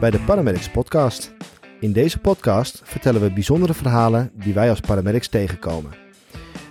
bij 0.00 0.10
de 0.10 0.20
Paramedics 0.20 0.68
Podcast. 0.68 1.32
In 1.80 1.92
deze 1.92 2.18
podcast 2.18 2.80
vertellen 2.84 3.20
we 3.20 3.32
bijzondere 3.32 3.74
verhalen 3.74 4.30
die 4.34 4.54
wij 4.54 4.70
als 4.70 4.80
paramedics 4.80 5.28
tegenkomen. 5.28 5.90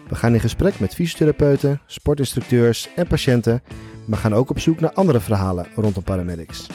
We 0.09 0.15
gaan 0.15 0.33
in 0.33 0.39
gesprek 0.39 0.79
met 0.79 0.93
fysiotherapeuten, 0.93 1.81
sportinstructeurs 1.85 2.89
en 2.95 3.07
patiënten, 3.07 3.61
maar 4.05 4.19
gaan 4.19 4.33
ook 4.33 4.49
op 4.49 4.59
zoek 4.59 4.79
naar 4.79 4.93
andere 4.93 5.19
verhalen 5.19 5.67
rondom 5.75 6.03
paramedics. 6.03 6.67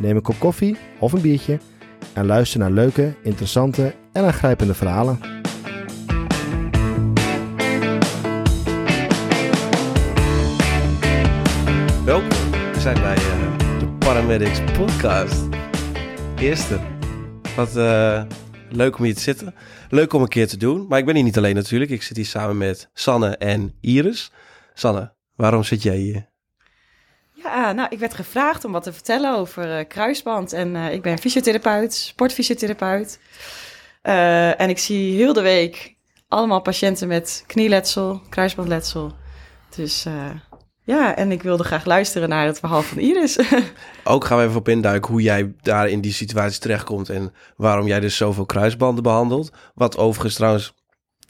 Neem 0.00 0.16
een 0.16 0.22
kop 0.22 0.38
koffie 0.38 0.76
of 0.98 1.12
een 1.12 1.20
biertje 1.20 1.58
en 2.14 2.26
luister 2.26 2.60
naar 2.60 2.70
leuke, 2.70 3.14
interessante 3.22 3.94
en 4.12 4.24
aangrijpende 4.24 4.74
verhalen. 4.74 5.18
Welkom, 12.04 12.28
we 12.72 12.80
zijn 12.80 13.00
bij 13.00 13.16
eh, 13.16 13.78
de 13.78 13.86
Paramedics 13.98 14.60
Podcast. 14.78 15.61
Eerste. 16.42 16.80
Wat 17.56 17.76
eh, 17.76 18.22
leuk 18.70 18.98
om 18.98 19.04
hier 19.04 19.14
te 19.14 19.20
zitten. 19.20 19.54
Leuk 19.88 20.12
om 20.12 20.22
een 20.22 20.28
keer 20.28 20.48
te 20.48 20.56
doen. 20.56 20.86
Maar 20.88 20.98
ik 20.98 21.04
ben 21.04 21.14
hier 21.14 21.24
niet 21.24 21.36
alleen 21.36 21.54
natuurlijk. 21.54 21.90
Ik 21.90 22.02
zit 22.02 22.16
hier 22.16 22.26
samen 22.26 22.58
met 22.58 22.90
Sanne 22.94 23.36
en 23.36 23.74
Iris. 23.80 24.30
Sanne, 24.74 25.12
waarom 25.36 25.62
zit 25.62 25.82
jij 25.82 25.96
hier? 25.96 26.28
Ja, 27.32 27.72
nou, 27.72 27.88
ik 27.90 27.98
werd 27.98 28.14
gevraagd 28.14 28.64
om 28.64 28.72
wat 28.72 28.82
te 28.82 28.92
vertellen 28.92 29.36
over 29.36 29.78
eh, 29.78 29.88
kruisband. 29.88 30.52
En 30.52 30.76
eh, 30.76 30.92
ik 30.92 31.02
ben 31.02 31.18
fysiotherapeut, 31.18 31.94
sportfysiotherapeut. 31.94 33.18
En 34.02 34.68
ik 34.68 34.78
zie 34.78 35.14
heel 35.16 35.32
de 35.32 35.42
week 35.42 35.94
allemaal 36.28 36.60
patiënten 36.60 37.08
met 37.08 37.44
knieletsel, 37.46 38.22
kruisbandletsel. 38.28 39.12
Dus 39.76 40.06
ja, 40.84 41.16
en 41.16 41.32
ik 41.32 41.42
wilde 41.42 41.64
graag 41.64 41.84
luisteren 41.84 42.28
naar 42.28 42.46
het 42.46 42.58
verhaal 42.58 42.82
van 42.82 42.98
Iris. 42.98 43.38
Ook 44.04 44.24
gaan 44.24 44.38
we 44.38 44.44
even 44.44 44.56
op 44.56 44.68
induiken 44.68 45.10
hoe 45.10 45.22
jij 45.22 45.54
daar 45.62 45.88
in 45.88 46.00
die 46.00 46.12
situatie 46.12 46.60
terechtkomt 46.60 47.08
en 47.08 47.32
waarom 47.56 47.86
jij 47.86 48.00
dus 48.00 48.16
zoveel 48.16 48.46
kruisbanden 48.46 49.02
behandelt. 49.02 49.50
Wat 49.74 49.96
overigens 49.96 50.34
trouwens 50.34 50.74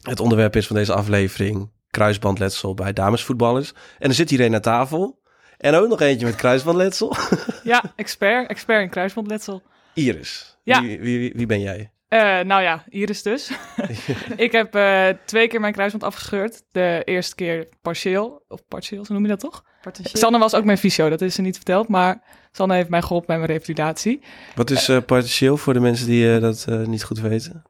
het 0.03 0.21
onderwerp 0.21 0.57
is 0.57 0.67
van 0.67 0.77
deze 0.77 0.95
aflevering, 0.95 1.71
kruisbandletsel 1.91 2.75
bij 2.75 2.93
damesvoetballers. 2.93 3.73
En 3.99 4.09
er 4.09 4.15
zit 4.15 4.31
hier 4.31 4.41
een 4.41 4.55
aan 4.55 4.61
tafel 4.61 5.21
en 5.59 5.75
ook 5.75 5.89
nog 5.89 6.01
eentje 6.01 6.27
met 6.27 6.35
kruisbandletsel. 6.35 7.17
Ja, 7.63 7.83
expert. 7.97 8.49
Expert 8.49 8.83
in 8.83 8.91
kruisbandletsel. 8.91 9.63
Iris, 9.95 10.59
Ja. 10.65 10.81
wie, 10.83 11.01
wie, 11.01 11.33
wie 11.37 11.47
ben 11.47 11.61
jij? 11.61 11.93
Eh, 12.13 12.41
nou 12.41 12.63
ja, 12.63 12.85
Iris 12.89 13.23
dus. 13.23 13.51
ik 14.37 14.53
heb 14.53 14.75
eh, 14.75 15.09
twee 15.25 15.49
keer 15.49 15.61
mijn 15.61 15.73
kruisband 15.73 16.05
afgescheurd. 16.05 16.63
De 16.73 17.03
eerste 17.05 17.35
keer 17.35 17.69
partieel, 17.83 18.45
of 18.49 18.67
partieel, 18.69 19.05
zo 19.05 19.13
noem 19.15 19.23
je 19.23 19.29
dat 19.29 19.41
toch? 19.41 19.65
Potentieel. 19.83 20.23
Sanne 20.23 20.39
was 20.39 20.55
ook 20.55 20.65
mijn 20.65 20.79
fysio, 20.79 21.09
dat 21.09 21.21
is 21.21 21.35
ze 21.35 21.43
niet 21.43 21.57
verteld. 21.57 21.89
Maar 21.89 22.23
Sanne 22.51 22.75
heeft 22.75 22.89
mij 22.89 23.03
geholpen 23.03 23.27
bij 23.27 23.37
mijn 23.37 23.51
revalidatie. 23.51 24.21
Wat 24.55 24.71
is 24.71 24.89
eh 24.89 24.99
partieel 25.07 25.57
voor 25.57 25.73
de 25.73 25.81
mensen 25.81 26.07
die 26.07 26.35
eh, 26.35 26.41
dat 26.41 26.65
eh, 26.69 26.79
niet 26.79 27.05
goed 27.05 27.21
weten? 27.21 27.63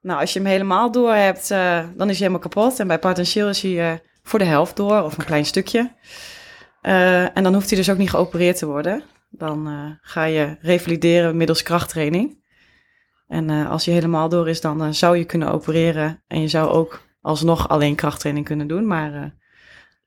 Nou, 0.00 0.20
als 0.20 0.32
je 0.32 0.38
hem 0.38 0.48
helemaal 0.48 0.90
door 0.92 1.14
hebt, 1.14 1.50
eh, 1.50 1.78
dan 1.96 2.08
is 2.08 2.18
hij 2.18 2.26
helemaal 2.28 2.38
kapot. 2.38 2.80
En 2.80 2.86
bij 2.86 2.98
potentieel 2.98 3.48
is 3.48 3.62
hij 3.62 3.90
eh, 3.92 3.98
voor 4.22 4.38
de 4.38 4.44
helft 4.44 4.76
door, 4.76 5.02
of 5.02 5.18
een 5.18 5.24
klein 5.24 5.44
stukje. 5.44 5.92
Eh, 6.80 7.36
en 7.36 7.42
dan 7.42 7.54
hoeft 7.54 7.68
hij 7.68 7.78
dus 7.78 7.90
ook 7.90 7.98
niet 7.98 8.10
geopereerd 8.10 8.58
te 8.58 8.66
worden. 8.66 9.02
Dan 9.30 9.66
eh, 9.68 9.90
ga 10.02 10.24
je 10.24 10.56
revalideren 10.60 11.36
middels 11.36 11.62
krachttraining. 11.62 12.41
En 13.32 13.50
eh, 13.50 13.70
als 13.70 13.84
hij 13.84 13.94
helemaal 13.94 14.28
door 14.28 14.48
is, 14.48 14.60
dan 14.60 14.82
eh, 14.82 14.90
zou 14.90 15.16
je 15.16 15.24
kunnen 15.24 15.52
opereren. 15.52 16.22
En 16.26 16.40
je 16.40 16.48
zou 16.48 16.70
ook 16.70 17.02
alsnog 17.20 17.68
alleen 17.68 17.94
krachttraining 17.94 18.46
kunnen 18.46 18.66
doen. 18.66 18.86
Maar 18.86 19.14
eh, 19.14 19.30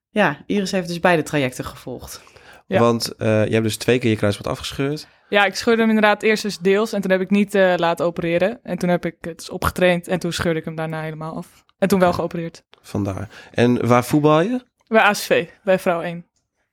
ja, 0.09 0.43
Iris 0.45 0.71
heeft 0.71 0.87
dus 0.87 0.99
beide 0.99 1.23
trajecten 1.23 1.65
gevolgd. 1.65 2.23
Ja. 2.67 2.79
Want 2.79 3.15
eh, 3.15 3.45
je 3.45 3.51
hebt 3.51 3.63
dus 3.63 3.77
twee 3.77 3.99
keer 3.99 4.09
je 4.09 4.15
kruisband 4.15 4.47
afgescheurd. 4.47 5.07
Ja, 5.29 5.45
ik 5.45 5.55
scheurde 5.55 5.81
hem 5.81 5.89
inderdaad 5.89 6.23
eerst 6.23 6.43
dus 6.43 6.57
deels. 6.57 6.93
En 6.93 7.01
toen 7.01 7.11
heb 7.11 7.21
ik 7.21 7.29
niet 7.29 7.55
eh, 7.55 7.73
laten 7.75 8.05
opereren. 8.05 8.59
En 8.63 8.77
toen 8.77 8.89
heb 8.89 9.05
ik 9.05 9.15
het 9.21 9.37
dus 9.37 9.49
opgetraind. 9.49 10.07
En 10.07 10.19
toen 10.19 10.33
scheurde 10.33 10.59
ik 10.59 10.65
hem 10.65 10.75
daarna 10.75 11.01
helemaal 11.01 11.35
af. 11.35 11.63
En 11.77 11.87
toen 11.87 11.99
wel 11.99 12.13
geopereerd. 12.13 12.63
Vandaar. 12.81 13.29
En 13.51 13.87
waar 13.87 14.05
voetbal 14.05 14.41
je? 14.41 14.63
Bij 14.87 15.01
ASV, 15.01 15.47
bij 15.63 15.79
vrouw 15.79 16.01
1. 16.01 16.25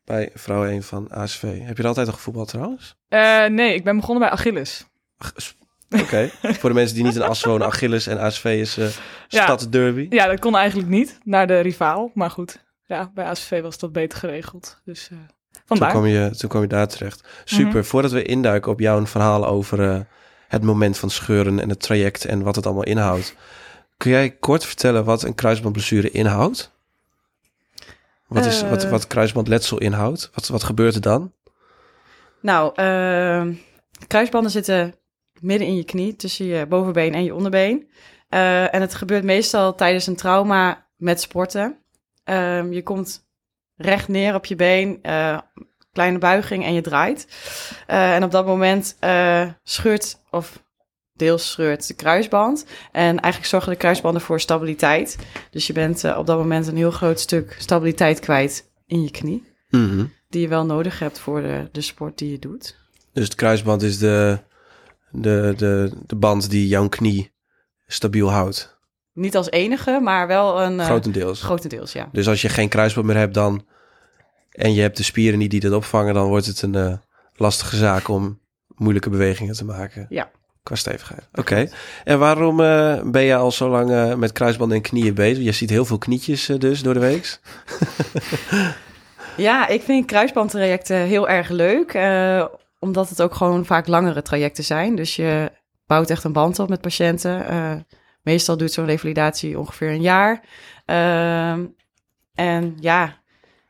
Bij 0.04 0.31
vrouw 0.34 0.66
1 0.66 0.82
van 0.82 1.10
ASV. 1.10 1.43
Heb 1.43 1.77
je 1.77 1.82
er 1.82 1.88
altijd 1.88 2.06
al 2.06 2.12
gevoetbald 2.12 2.48
trouwens? 2.48 2.97
Eh, 3.09 3.47
nee, 3.47 3.75
ik 3.75 3.84
ben 3.84 3.97
begonnen 3.97 4.22
bij 4.22 4.32
Achilles. 4.32 4.87
Oké. 6.00 6.30
Voor 6.60 6.69
de 6.69 6.75
mensen 6.75 6.94
die 6.97 7.04
niet 7.04 7.14
in 7.14 7.22
Assen 7.22 7.50
wonen, 7.50 7.66
Achilles 7.66 8.06
en 8.06 8.19
ASV 8.19 8.44
is 8.44 8.76
eh 8.78 8.86
Ja. 9.28 9.42
stadsderby. 9.42 10.06
Ja, 10.10 10.26
dat 10.26 10.38
kon 10.41 10.56
eigenlijk 10.56 10.88
niet, 10.88 11.19
naar 11.25 11.47
de 11.47 11.60
rivaal. 11.60 12.10
Maar 12.14 12.30
goed, 12.30 12.64
ja, 12.86 13.10
bij 13.14 13.25
ASV 13.25 13.62
was 13.62 13.78
dat 13.78 13.92
beter 13.92 14.19
geregeld. 14.19 14.80
Dus 14.84 15.06
Toen 15.06 15.19
vandaar. 15.64 15.91
kwam, 15.91 16.06
je, 16.06 16.30
toen 16.36 16.48
kwam 16.48 16.62
je 16.62 16.69
daar 16.69 16.88
terecht. 16.88 17.28
Super. 17.44 17.75
Mhm. 17.75 17.82
Voordat 17.82 18.10
we 18.10 18.22
induiken 18.22 18.72
op 18.72 18.80
jouw 18.80 19.06
verhaal 19.06 19.47
over 19.47 19.91
eh, 19.91 20.00
het 20.48 20.62
moment 20.62 20.98
van 20.98 21.10
scheuren 21.10 21.60
en 21.60 21.69
het 21.69 21.80
traject 21.80 22.24
en 22.24 22.42
wat 22.42 22.56
het 22.56 22.66
allemaal 22.66 22.84
inhoudt. 22.84 23.34
Kun 23.97 24.10
jij 24.10 24.30
kort 24.30 24.64
vertellen 24.64 25.04
wat 25.04 25.22
een 25.22 25.34
kruisbandblessure 25.34 26.10
inhoudt? 26.10 26.70
Wat, 28.26 28.44
is, 28.47 28.62
wat, 28.62 28.88
wat 28.88 29.06
kruisbandletsel 29.06 29.78
inhoudt? 29.78 30.30
Wat, 30.34 30.48
wat 30.48 30.62
gebeurt 30.62 30.94
er 30.94 31.00
dan? 31.00 31.32
Nou, 32.41 32.72
kruisbanden 34.06 34.50
zitten 34.50 34.94
midden 35.42 35.69
in 35.69 35.76
je 35.76 35.84
knie, 35.84 36.16
tussen 36.16 36.47
je 36.47 36.66
bovenbeen 36.66 37.14
en 37.14 37.25
je 37.25 37.34
onderbeen. 37.34 37.88
Eh, 38.28 38.75
en 38.75 38.80
het 38.80 38.94
gebeurt 38.94 39.25
meestal 39.25 39.75
tijdens 39.75 40.06
een 40.06 40.16
trauma 40.16 40.86
met 40.97 41.20
sporten. 41.20 41.76
Ehm, 42.25 42.72
je 42.72 42.82
komt 42.82 43.26
recht 43.76 44.08
neer 44.08 44.34
op 44.34 44.44
je 44.44 44.56
been, 44.56 44.98
eh, 45.03 45.38
kleine 45.92 46.19
buiging 46.19 46.64
en 46.64 46.75
je 46.75 46.80
draait. 46.80 47.26
Eh, 47.86 48.14
en 48.14 48.25
op 48.25 48.30
dat 48.30 48.47
moment 48.47 48.97
eh, 49.00 49.48
scheurt, 49.62 50.19
of 50.30 50.62
deels 51.12 51.50
scheurt 51.50 51.86
de 51.86 51.94
kruisband. 51.94 52.66
En 52.92 53.20
eigenlijk 53.20 53.44
zorgen 53.44 53.70
de 53.70 53.78
kruisbanden 53.78 54.22
voor 54.22 54.41
stabiliteit. 54.41 55.19
Dus 55.50 55.66
je 55.66 55.72
bent 55.72 56.16
op 56.16 56.26
dat 56.26 56.38
moment 56.38 56.66
een 56.66 56.76
heel 56.76 56.91
groot 56.91 57.20
stuk 57.20 57.56
stabiliteit 57.59 58.20
kwijt 58.20 58.70
in 58.86 59.03
je 59.03 59.10
knie. 59.10 59.44
Mhm. 59.69 60.04
Die 60.28 60.41
je 60.41 60.48
wel 60.48 60.66
nodig 60.66 60.98
hebt 60.98 61.19
voor 61.19 61.42
de, 61.42 61.69
de 61.72 61.80
sport 61.80 62.19
die 62.19 62.30
je 62.30 62.38
doet. 62.38 62.76
Dus 63.12 63.24
het 63.24 63.34
kruisband 63.34 63.82
is 63.82 63.98
de, 63.98 64.38
de, 65.12 65.55
de, 65.56 65.93
de 66.06 66.17
band 66.17 66.50
die 66.50 66.69
jouw 66.69 66.89
knie 66.89 67.33
stabiel 67.87 68.31
houdt. 68.31 68.81
Niet 69.12 69.37
als 69.37 69.50
enige, 69.50 70.00
maar 70.03 70.27
wel 70.27 70.62
een 70.62 70.81
eh, 70.81 70.87
Grotendeels. 70.87 71.43
grotendeels, 71.43 71.93
ja. 71.93 72.09
Dus 72.12 72.28
als 72.28 72.43
je 72.43 72.49
geen 72.49 72.69
kruisband 72.69 73.06
meer 73.06 73.17
hebt 73.17 73.34
dan 73.34 73.67
en 74.51 74.75
je 74.75 74.81
hebt 74.81 74.97
de 74.97 75.03
spieren 75.03 75.39
niet 75.39 75.51
die 75.51 75.61
dat 75.61 75.72
opvangen, 75.72 76.15
dan 76.15 76.28
wordt 76.28 76.47
het 76.47 76.62
een 76.62 76.75
eh, 76.75 76.93
lastige 77.34 77.77
zaak 77.77 78.09
om 78.09 78.41
moeilijke 78.77 79.11
bewegingen 79.11 79.55
te 79.55 79.65
maken. 79.65 80.06
Ja. 80.09 80.31
Qua 80.62 80.75
stevigheid. 80.75 81.28
Oké. 81.34 81.69
En 82.05 82.19
waarom 82.19 82.61
eh, 82.61 83.01
ben 83.05 83.22
je 83.22 83.34
al 83.34 83.51
zo 83.53 83.69
lang 83.69 84.17
met 84.17 84.33
kruisbanden 84.33 84.77
en 84.77 84.83
knieën 84.83 85.15
bezig? 85.15 85.45
Je 85.45 85.53
ziet 85.53 85.71
heel 85.71 85.84
veel 85.84 85.99
knietjes 85.99 86.47
dus 86.47 86.83
door 86.83 86.95
de 86.95 87.01
week. 87.01 87.39
Ja, 89.37 89.69
ik 89.69 89.83
vind 89.83 90.06
kruisbandtrajecten 90.06 90.97
heel 90.97 91.28
erg 91.28 91.49
leuk, 91.49 91.93
omdat 92.82 93.09
het 93.09 93.22
ook 93.22 93.34
gewoon 93.34 93.65
vaak 93.65 93.87
langere 93.87 94.22
trajecten 94.22 94.65
zijn. 94.65 94.94
Dus 94.94 95.16
je 95.16 95.53
bouwt 95.87 96.10
echt 96.10 96.25
een 96.25 96.32
band 96.32 96.59
op 96.59 96.69
met 96.69 96.81
patiënten. 96.81 97.47
Eh, 97.47 97.75
meestal 98.22 98.56
duurt 98.56 98.72
zo'n 98.72 98.84
revalidatie 98.87 99.59
ongeveer 99.59 99.91
een 99.91 100.00
jaar. 100.00 100.41
Ehm, 100.84 101.65
en 102.34 102.76
ja, 102.81 103.16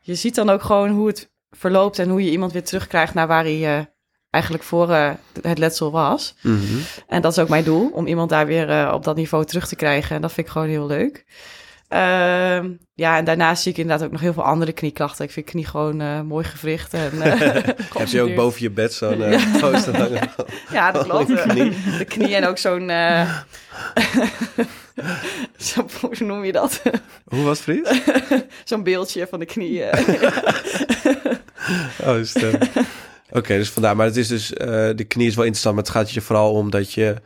je 0.01 0.15
ziet 0.15 0.35
dan 0.35 0.51
ook 0.51 0.63
gewoon 0.63 0.91
hoe 0.91 1.07
het 1.07 1.31
verloopt 1.51 1.99
en 1.99 2.09
hoe 2.09 2.25
je 2.25 2.31
iemand 2.31 2.53
weer 2.53 2.65
terugkrijgt 2.65 3.15
naar 3.15 3.27
waar 3.27 3.45
hij 3.45 3.79
eh, 3.79 3.85
eigenlijk 4.31 4.65
voor 4.65 4.91
eh, 4.91 5.11
het 5.43 5.59
letsel 5.59 5.91
was. 5.91 6.35
Mhm. 6.43 6.79
En 7.07 7.23
dat 7.23 7.33
is 7.33 7.39
ook 7.39 7.49
mijn 7.49 7.65
doel, 7.65 7.91
om 7.91 8.07
iemand 8.07 8.31
daar 8.31 8.47
weer 8.47 8.93
op 8.93 9.05
dat 9.05 9.17
niveau 9.17 9.45
terug 9.45 9.69
te 9.69 9.77
krijgen. 9.77 10.17
En 10.17 10.23
dat 10.23 10.33
vind 10.33 10.47
ik 10.47 10.53
gewoon 10.53 10.69
heel 10.69 10.87
leuk. 10.87 11.25
Ehm, 11.93 12.71
ja, 12.95 13.17
en 13.17 13.25
daarnaast 13.25 13.63
zie 13.63 13.73
ik 13.73 13.79
inderdaad 13.79 14.07
ook 14.07 14.13
nog 14.13 14.21
heel 14.21 14.33
veel 14.33 14.43
andere 14.43 14.73
knieklachten. 14.73 15.25
Ik 15.25 15.31
vind 15.31 15.47
knie 15.47 15.67
gewoon 15.67 16.01
eh, 16.01 16.21
mooi 16.21 16.45
gewricht. 16.45 16.95
En, 16.95 17.23
eh, 17.23 17.41
Heb 17.99 18.09
je 18.09 18.23
ook 18.23 18.35
boven 18.35 18.63
je 18.63 18.71
bed 18.71 18.93
zo'n 18.93 19.23
eh, 19.25 19.61
poster 19.61 19.97
hangen? 19.97 20.31
ja, 20.71 20.91
dat 20.91 21.05
klopt. 21.05 21.31
Oh, 21.31 21.37
de 21.37 21.43
knie. 21.43 21.73
De 21.99 22.05
knie 22.05 22.35
en 22.35 22.47
ook 22.47 22.59
zo'n... 22.59 22.91
zo, 25.57 25.87
hoe 26.01 26.27
noem 26.27 26.45
je 26.45 26.53
dat? 26.53 26.83
Hoe 27.25 27.43
was 27.43 27.65
het, 27.65 27.65
vriend? 27.65 28.03
zo'n 28.65 28.83
beeldje 28.83 29.27
van 29.31 29.39
de 29.39 29.47
knie. 29.47 29.83
Oh, 32.05 32.19
is 32.19 32.35
Oké, 33.31 33.57
dus 33.57 33.71
vandaar. 33.71 33.97
Maar 33.97 34.07
het 34.07 34.17
is 34.17 34.29
dus, 34.29 34.49
de 34.49 35.05
knie 35.09 35.27
is 35.27 35.35
wel 35.35 35.45
interessant, 35.45 35.75
maar 35.75 35.85
het 35.85 35.93
gaat 35.93 36.11
je 36.11 36.21
vooral 36.21 36.53
om 36.53 36.71
dat 36.71 36.93
je 36.93 37.17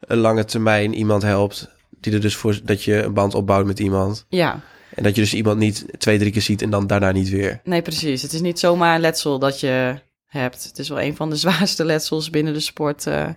een 0.00 0.18
lange 0.18 0.44
termijn 0.44 0.94
iemand 0.94 1.22
helpt. 1.22 1.75
Die 2.00 2.12
er 2.12 2.20
dus 2.20 2.36
voor, 2.36 2.58
dat 2.64 2.82
je 2.82 3.02
een 3.02 3.14
band 3.14 3.34
opbouwt 3.34 3.66
met 3.66 3.78
iemand. 3.78 4.26
ja, 4.28 4.60
En 4.94 5.02
dat 5.02 5.14
je 5.14 5.20
dus 5.20 5.34
iemand 5.34 5.58
niet 5.58 5.84
twee, 5.98 6.18
drie 6.18 6.32
keer 6.32 6.42
ziet 6.42 6.62
en 6.62 6.70
dan 6.70 6.86
daarna 6.86 7.10
niet 7.12 7.28
weer. 7.28 7.60
nee 7.64 7.82
precies. 7.82 8.22
Het 8.22 8.32
is 8.32 8.40
niet 8.40 8.58
zomaar 8.58 8.94
een 8.94 9.00
letsel 9.00 9.38
dat 9.38 9.60
je 9.60 10.00
hebt. 10.26 10.64
Het 10.64 10.78
is 10.78 10.88
wel 10.88 11.00
een 11.00 11.16
van 11.16 11.30
de 11.30 11.36
zwaarste 11.46 11.84
letsels 11.84 12.30
binnen 12.30 12.52
de 12.52 12.60
sport. 12.60 13.06
eh, 13.06 13.28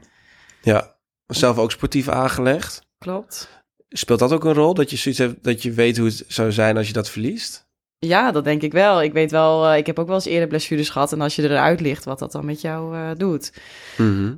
Ja, 0.61 0.95
zelf 1.27 1.57
ook 1.57 1.71
sportief 1.71 2.07
aangelegd. 2.07 2.81
klopt. 2.97 3.57
Speelt 3.89 4.19
dat 4.19 4.31
ook 4.33 4.43
een 4.45 4.53
rol? 4.53 4.73
Dat 4.73 4.89
je 4.89 4.95
zoiets 4.97 5.19
hebt, 5.19 5.43
dat 5.43 5.61
je 5.63 5.71
weet 5.71 5.97
hoe 5.97 6.07
het 6.07 6.23
zou 6.27 6.51
zijn 6.51 6.77
als 6.77 6.87
je 6.87 6.93
dat 6.93 7.09
verliest? 7.09 7.67
Ja, 7.99 8.31
dat 8.31 8.43
denk 8.43 8.61
ik 8.61 8.71
wel. 8.71 9.01
Ik 9.03 9.13
weet 9.13 9.31
wel, 9.31 9.67
eh, 9.67 9.77
ik 9.77 9.85
heb 9.85 9.99
ook 9.99 10.07
wel 10.07 10.15
eens 10.15 10.25
eerder 10.25 10.47
blessures 10.47 10.89
gehad. 10.89 11.11
En 11.11 11.21
als 11.21 11.35
je 11.35 11.43
eruit 11.43 11.79
ligt, 11.81 12.03
wat 12.05 12.19
dat 12.19 12.31
dan 12.31 12.45
met 12.45 12.61
jou 12.61 12.95
eh, 12.95 13.09
doet. 13.17 13.53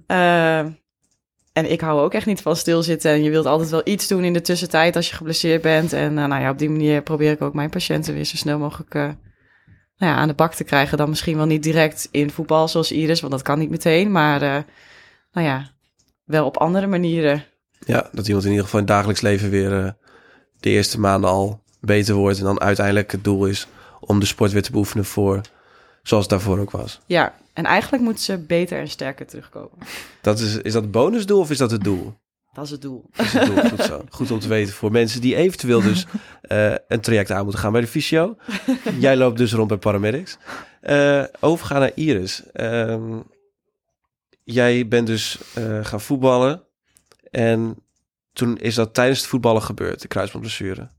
Eh, 0.07 0.65
en 1.53 1.71
ik 1.71 1.81
hou 1.81 2.01
ook 2.01 2.13
echt 2.13 2.25
niet 2.25 2.41
van 2.41 2.55
stilzitten. 2.55 3.11
En 3.11 3.23
je 3.23 3.29
wilt 3.29 3.45
altijd 3.45 3.69
wel 3.69 3.81
iets 3.83 4.07
doen 4.07 4.23
in 4.23 4.33
de 4.33 4.41
tussentijd 4.41 4.95
als 4.95 5.09
je 5.09 5.15
geblesseerd 5.15 5.61
bent. 5.61 5.93
En 5.93 6.17
eh, 6.17 6.25
nou 6.25 6.41
ja, 6.41 6.49
op 6.49 6.57
die 6.57 6.69
manier 6.69 7.01
probeer 7.01 7.31
ik 7.31 7.41
ook 7.41 7.53
mijn 7.53 7.69
patiënten 7.69 8.13
weer 8.13 8.25
zo 8.25 8.35
snel 8.35 8.59
mogelijk 8.59 8.95
eh, 8.95 9.01
nou 9.97 10.11
ja, 10.11 10.15
aan 10.15 10.27
de 10.27 10.33
bak 10.33 10.53
te 10.53 10.63
krijgen. 10.63 10.97
Dan 10.97 11.09
misschien 11.09 11.37
wel 11.37 11.45
niet 11.45 11.63
direct 11.63 12.07
in 12.11 12.31
voetbal 12.31 12.67
zoals 12.67 12.91
Iris, 12.91 13.19
want 13.19 13.31
dat 13.31 13.41
kan 13.41 13.59
niet 13.59 13.69
meteen. 13.69 14.11
Maar 14.11 14.41
eh, 14.41 14.57
nou 15.31 15.47
ja, 15.47 15.71
wel 16.23 16.45
op 16.45 16.57
andere 16.57 16.87
manieren. 16.87 17.43
Ja, 17.85 18.09
dat 18.11 18.27
iemand 18.27 18.45
in 18.45 18.51
ieder 18.51 18.65
geval 18.65 18.79
in 18.79 18.85
het 18.85 18.95
dagelijks 18.95 19.21
leven 19.21 19.49
weer 19.49 19.95
de 20.59 20.69
eerste 20.69 20.99
maanden 20.99 21.29
al 21.29 21.63
beter 21.79 22.15
wordt. 22.15 22.37
En 22.37 22.43
dan 22.43 22.61
uiteindelijk 22.61 23.11
het 23.11 23.23
doel 23.23 23.45
is 23.45 23.67
om 23.99 24.19
de 24.19 24.25
sport 24.25 24.51
weer 24.51 24.61
te 24.61 24.71
beoefenen 24.71 25.05
voor 25.05 25.41
zoals 26.03 26.23
het 26.23 26.31
daarvoor 26.31 26.59
ook 26.59 26.71
was. 26.71 26.99
Ja, 27.05 27.33
en 27.53 27.65
eigenlijk 27.65 28.03
moeten 28.03 28.23
ze 28.23 28.37
beter 28.37 28.79
en 28.79 28.87
sterker 28.89 29.25
terugkomen. 29.27 29.77
Dat 30.21 30.39
is, 30.39 30.55
is 30.55 30.73
dat 30.73 30.81
het 30.81 30.91
bonusdoel 30.91 31.39
of 31.39 31.49
is 31.51 31.57
dat 31.57 31.71
het 31.71 31.83
doel? 31.83 32.13
Dat 32.53 32.65
is 32.65 32.71
het 32.71 32.81
doel. 32.81 33.05
Dat 33.15 33.25
is 33.25 33.33
het 33.33 33.45
doel. 33.45 33.69
Goed 33.69 33.81
zo. 33.83 34.05
Goed 34.09 34.31
om 34.31 34.39
te 34.39 34.47
weten 34.47 34.73
voor 34.73 34.91
mensen 34.91 35.21
die 35.21 35.35
eventueel 35.35 35.81
dus 35.81 36.05
eh, 36.41 36.73
een 36.87 37.01
traject 37.01 37.31
aan 37.31 37.43
moeten 37.43 37.61
gaan 37.61 37.71
bij 37.71 37.81
de 37.81 37.87
fysio. 37.87 38.37
Jij 38.99 39.17
loopt 39.17 39.37
dus 39.37 39.53
rond 39.53 39.67
bij 39.67 39.77
paramedics. 39.77 40.37
Eh 40.81 41.23
overgaan 41.39 41.79
naar 41.79 41.91
Iris. 41.95 42.43
Ehm, 42.51 43.19
jij 44.43 44.87
bent 44.87 45.07
dus 45.07 45.37
eh, 45.53 45.85
gaan 45.85 46.01
voetballen. 46.01 46.63
En 47.31 47.83
toen 48.33 48.57
is 48.57 48.75
dat 48.75 48.93
tijdens 48.93 49.19
het 49.19 49.27
voetballen 49.29 49.61
gebeurd, 49.61 50.01
de 50.01 50.07
kruisbandblessure. 50.07 50.89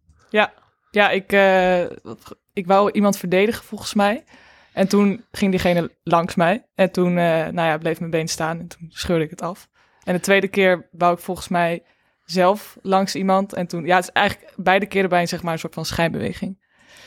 Ja, 0.90 1.10
ik, 1.10 1.32
eh, 1.32 1.84
wat- 2.02 2.36
ik 2.52 2.66
wou 2.66 2.90
iemand 2.90 3.16
verdedigen 3.18 3.64
volgens 3.64 3.94
mij. 3.94 4.24
En 4.72 4.88
toen 4.88 5.24
ging 5.32 5.50
diegene 5.50 5.90
langs 6.02 6.34
mij. 6.34 6.66
En 6.74 6.90
toen 6.90 7.18
eh, 7.18 7.24
nou 7.24 7.68
ja, 7.68 7.78
bleef 7.78 7.98
mijn 7.98 8.10
been 8.10 8.28
staan 8.28 8.58
en 8.58 8.66
toen 8.66 8.86
scheurde 8.88 9.24
ik 9.24 9.30
het 9.30 9.42
af. 9.42 9.68
En 10.04 10.14
de 10.14 10.20
tweede 10.20 10.48
keer 10.48 10.88
wou 10.90 11.14
ik 11.14 11.20
volgens 11.20 11.48
mij 11.48 11.82
zelf 12.24 12.76
langs 12.82 13.14
iemand. 13.14 13.52
En 13.52 13.66
toen, 13.66 13.86
ja, 13.86 13.96
het 13.96 14.04
is 14.04 14.10
eigenlijk 14.10 14.52
beide 14.56 14.86
keren 14.86 15.08
bij 15.08 15.20
een, 15.20 15.28
zeg 15.28 15.42
maar, 15.42 15.52
een 15.52 15.58
soort 15.58 15.74
van 15.74 15.84
schijnbeweging. 15.84 16.60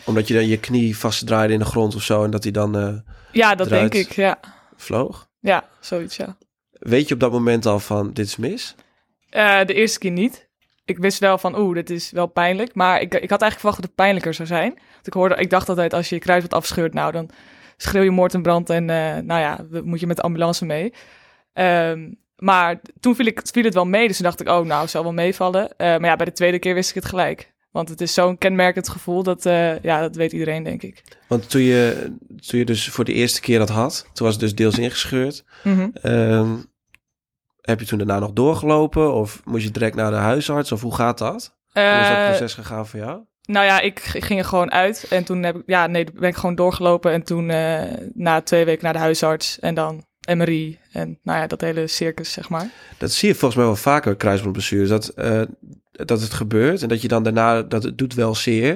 Omdat 0.05 0.27
je 0.27 0.33
dan 0.33 0.47
je 0.47 0.59
knie 0.59 0.97
vastdraaide 0.97 1.53
in 1.53 1.59
de 1.59 1.65
grond 1.65 1.95
of 1.95 2.03
zo. 2.03 2.23
En 2.23 2.31
dat 2.31 2.43
hij 2.43 2.51
dan 2.51 2.77
eh, 2.77 2.93
Ja, 3.31 3.55
dat 3.55 3.69
denk 3.69 3.93
ik, 3.93 4.11
ja. 4.11 4.39
vloog. 4.75 5.29
Ja, 5.39 5.69
zoiets, 5.79 6.15
ja. 6.15 6.37
Weet 6.71 7.07
je 7.07 7.13
op 7.13 7.19
dat 7.19 7.31
moment 7.31 7.65
al 7.65 7.79
van 7.79 8.13
dit 8.13 8.25
is 8.25 8.35
mis? 8.35 8.75
Eh, 9.29 9.65
de 9.65 9.73
eerste 9.73 9.99
keer 9.99 10.11
niet. 10.11 10.47
Ik 10.85 10.97
wist 10.97 11.19
wel 11.19 11.37
van, 11.37 11.57
oeh, 11.59 11.73
dit 11.75 11.89
is 11.89 12.11
wel 12.11 12.27
pijnlijk. 12.27 12.75
Maar 12.75 13.01
ik, 13.01 13.13
ik 13.13 13.29
had 13.29 13.41
eigenlijk 13.41 13.59
verwacht 13.59 13.75
dat 13.75 13.85
het 13.85 13.95
pijnlijker 13.95 14.33
zou 14.33 14.47
zijn. 14.47 14.73
Want 14.93 15.07
ik, 15.07 15.13
hoorde, 15.13 15.35
ik 15.35 15.49
dacht 15.49 15.69
altijd, 15.69 15.93
als 15.93 16.09
je 16.09 16.15
je 16.15 16.21
kruisband 16.21 16.53
afscheurt, 16.53 16.93
nou, 16.93 17.11
dan 17.11 17.29
schreeuw 17.77 18.03
je 18.03 18.11
moord 18.11 18.33
en 18.33 18.41
brand. 18.41 18.69
En 18.69 18.89
eh, 18.89 19.23
nou 19.23 19.39
ja, 19.39 19.65
moet 19.83 19.99
je 19.99 20.07
met 20.07 20.15
de 20.15 20.21
ambulance 20.21 20.65
mee. 20.65 20.93
Ehm, 21.53 22.11
maar 22.35 22.81
toen 22.99 23.15
viel, 23.15 23.25
ik, 23.25 23.41
viel 23.43 23.63
het 23.63 23.73
wel 23.73 23.85
mee. 23.85 24.07
Dus 24.07 24.15
toen 24.15 24.25
dacht 24.25 24.41
ik, 24.41 24.49
oh, 24.49 24.65
nou, 24.65 24.81
het 24.81 24.89
zal 24.89 25.03
wel 25.03 25.13
meevallen. 25.13 25.77
Eh, 25.77 25.87
maar 25.87 26.09
ja, 26.09 26.15
bij 26.15 26.25
de 26.25 26.31
tweede 26.31 26.59
keer 26.59 26.73
wist 26.73 26.89
ik 26.89 26.95
het 26.95 27.05
gelijk. 27.05 27.53
Want 27.71 27.89
het 27.89 28.01
is 28.01 28.13
zo'n 28.13 28.37
kenmerkend 28.37 28.89
gevoel, 28.89 29.23
dat, 29.23 29.45
eh, 29.45 29.79
ja, 29.79 30.01
dat 30.01 30.15
weet 30.15 30.31
iedereen, 30.31 30.63
denk 30.63 30.81
ik. 30.81 31.03
Want 31.27 31.49
toen 31.49 31.61
je, 31.61 32.13
toen 32.47 32.59
je 32.59 32.65
dus 32.65 32.89
voor 32.89 33.05
de 33.05 33.13
eerste 33.13 33.41
keer 33.41 33.59
dat 33.59 33.69
had, 33.69 34.09
toen 34.13 34.25
was 34.25 34.35
het 34.35 34.43
dus 34.43 34.55
deels 34.55 34.77
ingescheurd. 34.77 35.43
Mhm. 35.63 35.89
Ehm, 36.01 36.55
heb 37.61 37.79
je 37.79 37.85
toen 37.85 37.97
daarna 37.97 38.19
nog 38.19 38.33
doorgelopen? 38.33 39.13
Of 39.13 39.41
moest 39.45 39.63
je 39.63 39.71
direct 39.71 39.95
naar 39.95 40.11
de 40.11 40.17
huisarts? 40.17 40.71
Of 40.71 40.81
hoe 40.81 40.95
gaat 40.95 41.17
dat? 41.17 41.57
Hoe 41.71 41.83
is 41.83 42.07
dat 42.07 42.27
proces 42.27 42.53
gegaan 42.53 42.87
voor 42.87 42.99
jou? 42.99 43.21
Nou 43.45 43.65
ja, 43.65 43.79
ik 43.79 43.99
ging 43.99 44.39
er 44.39 44.45
gewoon 44.45 44.71
uit. 44.71 45.05
En 45.09 45.23
toen 45.23 45.43
heb 45.43 45.55
ik, 45.55 45.63
ja, 45.65 45.87
nee, 45.87 46.05
ben 46.13 46.29
ik 46.29 46.35
gewoon 46.35 46.55
doorgelopen. 46.55 47.11
En 47.11 47.23
toen 47.23 47.49
eh, 47.49 47.81
na 48.13 48.41
twee 48.41 48.65
weken 48.65 48.83
naar 48.83 48.93
de 48.93 48.99
huisarts. 48.99 49.59
En 49.59 49.75
dan 49.75 50.05
MRI. 50.33 50.79
En 50.91 51.19
nou 51.23 51.39
ja, 51.39 51.47
dat 51.47 51.61
hele 51.61 51.87
circus, 51.87 52.31
zeg 52.31 52.49
maar. 52.49 52.69
Dat 52.97 53.11
zie 53.11 53.27
je 53.27 53.35
volgens 53.35 53.55
mij 53.55 53.65
wel 53.65 53.75
vaker, 53.75 54.15
kruisbandblessures. 54.15 54.89
Dat, 54.89 55.07
eh, 55.07 55.41
dat 55.91 56.21
het 56.21 56.33
gebeurt 56.33 56.81
en 56.81 56.87
dat 56.87 57.01
je 57.01 57.07
dan 57.07 57.23
daarna, 57.23 57.61
dat 57.61 57.83
het 57.83 57.97
doet 57.97 58.13
wel 58.13 58.35
zeer. 58.35 58.73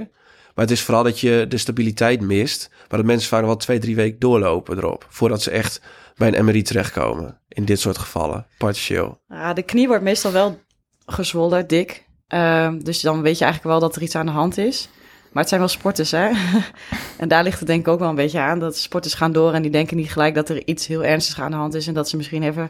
Maar 0.55 0.67
het 0.67 0.77
is 0.77 0.83
vooral 0.83 1.03
dat 1.03 1.19
je 1.19 1.45
de 1.49 1.57
stabiliteit 1.57 2.21
mist. 2.21 2.69
Maar 2.69 2.97
dat 2.99 3.07
mensen 3.07 3.29
vaak 3.29 3.39
nog 3.39 3.49
wel 3.49 3.57
twee, 3.57 3.79
drie 3.79 3.95
weken 3.95 4.19
doorlopen 4.19 4.77
erop. 4.77 5.05
Voordat 5.09 5.41
ze 5.41 5.51
echt 5.51 5.81
bij 6.15 6.33
een 6.33 6.45
MRI 6.45 6.61
terechtkomen. 6.61 7.39
In 7.47 7.65
dit 7.65 7.79
soort 7.79 7.97
gevallen, 7.97 8.47
partieel. 8.57 9.21
Ja, 9.27 9.53
de 9.53 9.61
knie 9.63 9.87
wordt 9.87 10.03
meestal 10.03 10.31
wel 10.31 10.59
gezwollen, 11.05 11.67
dik. 11.67 12.07
Ehm, 12.29 12.79
dus 12.79 13.01
dan 13.01 13.21
weet 13.21 13.37
je 13.37 13.43
eigenlijk 13.43 13.73
wel 13.73 13.87
dat 13.87 13.95
er 13.95 14.01
iets 14.01 14.15
aan 14.15 14.25
de 14.25 14.31
hand 14.31 14.57
is. 14.57 14.89
Maar 15.31 15.41
het 15.41 15.49
zijn 15.49 15.59
wel 15.59 15.69
sporters, 15.69 16.11
hè? 16.11 16.29
en 17.17 17.27
daar 17.27 17.43
ligt 17.43 17.59
het 17.59 17.67
denk 17.67 17.79
ik 17.79 17.87
ook 17.87 17.99
wel 17.99 18.09
een 18.09 18.15
beetje 18.15 18.39
aan. 18.39 18.59
Dat 18.59 18.77
sporters 18.77 19.13
gaan 19.13 19.31
door 19.31 19.53
en 19.53 19.61
die 19.61 19.71
denken 19.71 19.97
niet 19.97 20.11
gelijk 20.11 20.35
dat 20.35 20.49
er 20.49 20.67
iets 20.67 20.87
heel 20.87 21.03
ernstigs 21.03 21.39
aan 21.39 21.51
de 21.51 21.57
hand 21.57 21.73
is. 21.73 21.87
En 21.87 21.93
dat 21.93 22.09
ze 22.09 22.17
misschien 22.17 22.43
even 22.43 22.69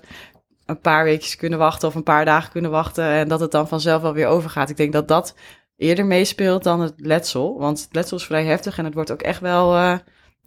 een 0.65 0.79
paar 0.79 1.03
weekjes 1.03 1.35
kunnen 1.35 1.59
wachten 1.59 1.88
of 1.88 1.95
een 1.95 2.03
paar 2.03 2.25
dagen 2.25 2.51
kunnen 2.51 2.71
wachten. 2.71 3.03
En 3.03 3.27
dat 3.27 3.39
het 3.39 3.51
dan 3.51 3.67
vanzelf 3.67 4.01
wel 4.01 4.13
weer 4.13 4.27
overgaat. 4.27 4.69
Ik 4.69 4.77
denk 4.77 4.94
dat 4.94 5.07
dat 5.07 5.35
eerder 5.77 6.06
meespeelt 6.06 6.63
dan 6.63 6.81
het 6.81 6.94
letsel. 6.97 7.59
Want 7.59 7.81
het 7.81 7.95
letsel 7.95 8.17
is 8.17 8.25
vrij 8.25 8.45
heftig 8.45 8.77
en 8.77 8.85
het 8.85 8.94
wordt 8.94 9.11
ook 9.11 9.21
echt 9.21 9.39
wel 9.39 9.75
eh, 9.75 9.97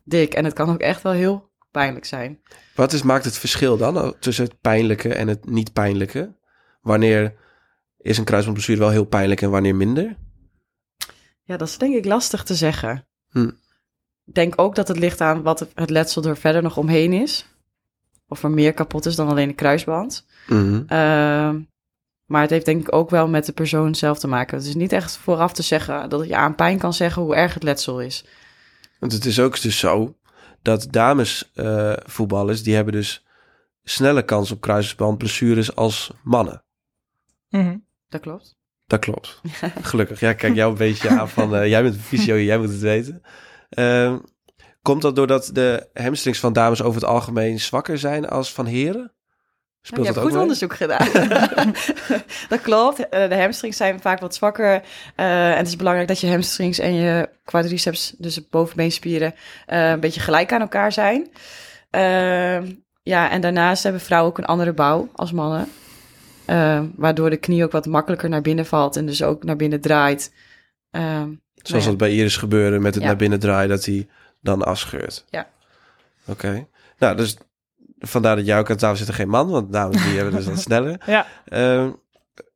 dik. 0.04 0.34
En 0.34 0.44
het 0.44 0.54
kan 0.54 0.70
ook 0.70 0.80
echt 0.80 1.02
wel 1.02 1.12
heel 1.12 1.50
pijnlijk 1.70 2.04
zijn. 2.04 2.40
Wat 2.74 2.92
is, 2.92 3.02
maakt 3.02 3.24
het 3.24 3.38
verschil 3.38 3.76
dan 3.76 3.96
eh, 3.96 4.08
tussen 4.20 4.44
het 4.44 4.60
pijnlijke 4.60 5.14
en 5.14 5.28
het 5.28 5.50
niet 5.50 5.72
pijnlijke? 5.72 6.34
Wanneer 6.80 7.34
is 8.02 8.18
een 8.18 8.24
kruisbandblessure 8.24 8.78
wel 8.78 8.90
heel 8.90 9.04
pijnlijk 9.04 9.40
en 9.42 9.50
wanneer 9.50 9.74
minder? 9.74 10.16
Ja, 11.42 11.56
dat 11.56 11.68
is 11.68 11.78
denk 11.78 11.94
ik 11.94 12.04
lastig 12.04 12.42
te 12.42 12.54
zeggen. 12.54 13.06
Hm. 13.28 13.50
Ik 14.24 14.34
denk 14.34 14.60
ook 14.60 14.74
dat 14.74 14.88
het 14.88 14.98
ligt 14.98 15.20
aan 15.20 15.42
wat 15.42 15.68
het 15.74 15.90
letsel 15.90 16.24
er 16.24 16.36
verder 16.36 16.62
nog 16.62 16.76
omheen 16.76 17.12
is. 17.12 17.46
Of 18.26 18.42
er 18.42 18.50
meer 18.50 18.72
kapot 18.72 19.06
is 19.06 19.16
dan 19.16 19.28
alleen 19.28 19.48
de 19.48 19.54
kruisband. 19.54 20.26
Mhm. 20.46 20.82
Ehm, 20.86 21.60
maar 22.26 22.40
het 22.40 22.50
heeft 22.50 22.64
denk 22.64 22.80
ik 22.80 22.94
ook 22.94 23.10
wel 23.10 23.28
met 23.28 23.46
de 23.46 23.52
persoon 23.52 23.94
zelf 23.94 24.18
te 24.18 24.28
maken. 24.28 24.56
Het 24.56 24.66
is 24.66 24.74
niet 24.74 24.92
echt 24.92 25.16
vooraf 25.16 25.52
te 25.52 25.62
zeggen 25.62 26.08
dat 26.08 26.26
je 26.26 26.36
aan 26.36 26.54
pijn 26.54 26.78
kan 26.78 26.92
zeggen 26.94 27.22
hoe 27.22 27.34
erg 27.34 27.54
het 27.54 27.62
letsel 27.62 28.00
is. 28.00 28.24
Want 28.98 29.12
het 29.12 29.24
is 29.24 29.40
ook 29.40 29.60
dus 29.60 29.78
zo 29.78 30.16
dat 30.62 30.86
dames 30.90 31.50
eh, 31.54 31.92
voetballers, 32.04 32.62
die 32.62 32.74
hebben 32.74 32.92
dus 32.92 33.26
snelle 33.82 34.22
kans 34.22 34.50
op 34.50 34.60
kruisbandblessures 34.60 35.76
als 35.76 36.12
mannen. 36.22 36.64
Mhm. 37.48 37.76
Dat 38.12 38.20
klopt. 38.20 38.56
Dat 38.86 39.00
klopt. 39.00 39.40
Gelukkig. 39.82 40.20
Ja, 40.20 40.32
kijk 40.32 40.54
jou 40.54 40.70
een 40.70 40.78
beetje 40.78 41.08
aan 41.08 41.28
van, 41.28 41.56
eh, 41.56 41.68
jij 41.68 41.82
bent 41.82 41.96
fysio, 41.96 42.38
jij 42.38 42.58
moet 42.58 42.68
het 42.68 42.80
weten. 42.80 43.22
Ehm, 43.70 44.18
komt 44.82 45.02
dat 45.02 45.16
doordat 45.16 45.50
de 45.52 45.88
hamstrings 45.92 46.38
van 46.38 46.52
dames 46.52 46.82
over 46.82 47.00
het 47.00 47.10
algemeen 47.10 47.60
zwakker 47.60 47.98
zijn 47.98 48.28
als 48.28 48.52
van 48.52 48.66
heren? 48.66 49.12
Ja, 49.80 49.96
je 49.96 50.04
hebt 50.04 50.18
goed 50.18 50.32
mee? 50.32 50.40
onderzoek 50.40 50.74
gedaan. 50.74 51.08
dat 52.48 52.60
klopt. 52.62 53.08
Eh, 53.08 53.28
De 53.28 53.36
hamstrings 53.36 53.76
zijn 53.76 54.00
vaak 54.00 54.20
wat 54.20 54.34
zwakker. 54.34 54.82
Eh, 55.16 55.50
en 55.50 55.56
het 55.56 55.66
is 55.66 55.76
belangrijk 55.76 56.08
dat 56.08 56.20
je 56.20 56.28
hamstrings 56.30 56.78
en 56.78 56.94
je 56.94 57.28
quadriceps, 57.44 58.14
dus 58.18 58.34
de 58.34 58.46
bovenbeenspieren, 58.50 59.34
een 59.66 60.00
beetje 60.00 60.20
gelijk 60.20 60.52
aan 60.52 60.60
elkaar 60.60 60.92
zijn. 60.92 61.30
Eh, 61.90 62.62
ja, 63.02 63.30
en 63.30 63.40
daarnaast 63.40 63.82
hebben 63.82 64.00
vrouwen 64.00 64.30
ook 64.30 64.38
een 64.38 64.44
andere 64.44 64.72
bouw 64.72 65.08
als 65.14 65.32
mannen. 65.32 65.68
Eh, 66.44 66.82
waardoor 66.96 67.30
de 67.30 67.36
knie 67.36 67.64
ook 67.64 67.72
wat 67.72 67.86
makkelijker 67.86 68.28
naar 68.28 68.42
binnen 68.42 68.66
valt 68.66 68.96
en 68.96 69.06
dus 69.06 69.22
ook 69.22 69.44
naar 69.44 69.56
binnen 69.56 69.80
draait. 69.80 70.32
Eh, 70.90 71.02
Zoals 71.54 71.70
nou 71.70 71.82
ja. 71.82 71.88
dat 71.88 71.96
bij 71.96 72.12
Iris 72.12 72.36
gebeurde 72.36 72.78
met 72.78 72.94
het 72.94 73.02
Ja. 73.02 73.08
naar 73.08 73.18
binnen 73.18 73.40
draaien, 73.40 73.68
dat 73.68 73.84
hij 73.84 74.08
dan 74.40 74.62
afscheurt. 74.62 75.24
Ja. 75.30 75.48
Oké. 76.26 76.66
Nou, 76.98 77.16
dus 77.16 77.36
vandaar 77.98 78.36
dat 78.36 78.46
jij 78.46 78.58
ook 78.58 78.70
aan 78.70 78.76
tafel 78.76 78.96
zit 78.96 79.08
en 79.08 79.14
geen 79.14 79.28
man, 79.28 79.48
want 79.50 79.72
dames 79.72 80.02
die 80.04 80.16
hebben 80.16 80.34
dus 80.34 80.46
wat 80.46 80.60
sneller. 80.68 81.00
Ja. 81.06 81.26
Ehm, 81.44 81.90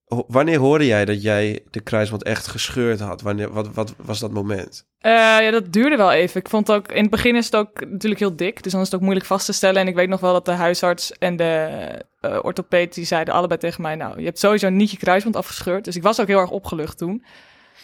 wanneer 0.06 0.58
hoorde 0.58 0.86
jij 0.86 1.04
dat 1.04 1.22
jij 1.22 1.60
de 1.70 1.80
kruisband 1.80 2.22
echt 2.22 2.46
gescheurd 2.46 3.00
had? 3.00 3.22
Wanneer, 3.22 3.52
wat, 3.52 3.74
wat 3.74 3.94
was 3.96 4.18
dat 4.18 4.30
moment? 4.30 4.86
Eh, 4.98 5.12
ja, 5.12 5.50
dat 5.50 5.72
duurde 5.72 5.96
wel 5.96 6.12
even. 6.12 6.40
Ik 6.40 6.48
vond 6.48 6.72
ook, 6.72 6.92
in 6.92 7.02
het 7.02 7.10
begin 7.10 7.36
is 7.36 7.44
het 7.44 7.56
ook 7.56 7.80
natuurlijk 7.86 8.20
heel 8.20 8.36
dik, 8.36 8.62
dus 8.62 8.72
dan 8.72 8.80
is 8.80 8.86
het 8.86 8.94
ook 8.96 9.02
moeilijk 9.02 9.26
vast 9.26 9.46
te 9.46 9.52
stellen. 9.52 9.80
En 9.80 9.88
ik 9.88 9.94
weet 9.94 10.08
nog 10.08 10.20
wel 10.20 10.32
dat 10.32 10.44
de 10.44 10.50
huisarts 10.52 11.12
en 11.18 11.36
de 11.36 11.68
eh 12.20 12.38
orthopeed, 12.42 12.94
die 12.94 13.04
zeiden 13.04 13.34
allebei 13.34 13.60
tegen 13.60 13.82
mij, 13.82 13.94
nou, 13.94 14.18
je 14.18 14.24
hebt 14.24 14.38
sowieso 14.38 14.68
niet 14.68 14.90
je 14.90 14.96
kruisband 14.96 15.36
afgescheurd. 15.36 15.84
Dus 15.84 15.96
ik 15.96 16.02
was 16.02 16.20
ook 16.20 16.26
heel 16.26 16.40
erg 16.40 16.50
opgelucht 16.50 16.98
toen. 16.98 17.24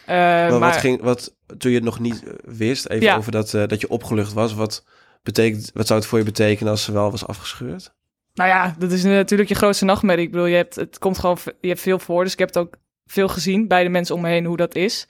Eh, 0.07 0.17
Maar, 0.17 0.50
maar 0.50 0.59
wat 0.59 0.76
ging, 0.76 1.00
wat, 1.02 1.35
toen 1.59 1.71
je 1.71 1.76
het 1.76 1.87
nog 1.87 1.99
niet 1.99 2.23
wist, 2.45 2.87
even 2.88 3.05
Ja. 3.07 3.17
over 3.17 3.33
dat, 3.33 3.50
dat 3.50 3.81
je 3.81 3.88
opgelucht 3.88 4.33
was, 4.33 4.55
wat, 4.55 4.85
betekent, 5.23 5.71
wat 5.75 5.87
zou 5.87 5.99
het 5.99 6.09
voor 6.09 6.19
je 6.19 6.25
betekenen 6.25 6.71
als 6.73 6.85
ze 6.85 6.93
wel 6.93 7.11
was 7.11 7.26
afgescheurd? 7.26 7.93
Nou 8.35 8.51
ja, 8.51 8.75
dat 8.79 8.93
is 8.93 9.03
natuurlijk 9.05 9.49
je 9.49 9.55
grootste 9.55 9.85
nachtmerrie. 9.85 10.25
Ik 10.25 10.31
bedoel, 10.31 10.47
je 10.47 10.57
hebt, 10.57 10.75
het 10.75 10.99
komt 10.99 11.19
gewoon, 11.19 11.39
je 11.61 11.69
hebt 11.69 11.81
veel 11.81 11.99
voor. 11.99 12.25
Dus 12.25 12.33
ik 12.33 12.39
heb 12.39 12.49
het 12.49 12.59
ook 12.59 12.75
veel 13.07 13.29
gezien 13.29 13.69
bij 13.69 13.83
de 13.83 13.89
mensen 13.89 14.15
om 14.15 14.21
me 14.21 14.29
heen 14.29 14.45
hoe 14.45 14.57
dat 14.57 14.75
is. 14.75 15.07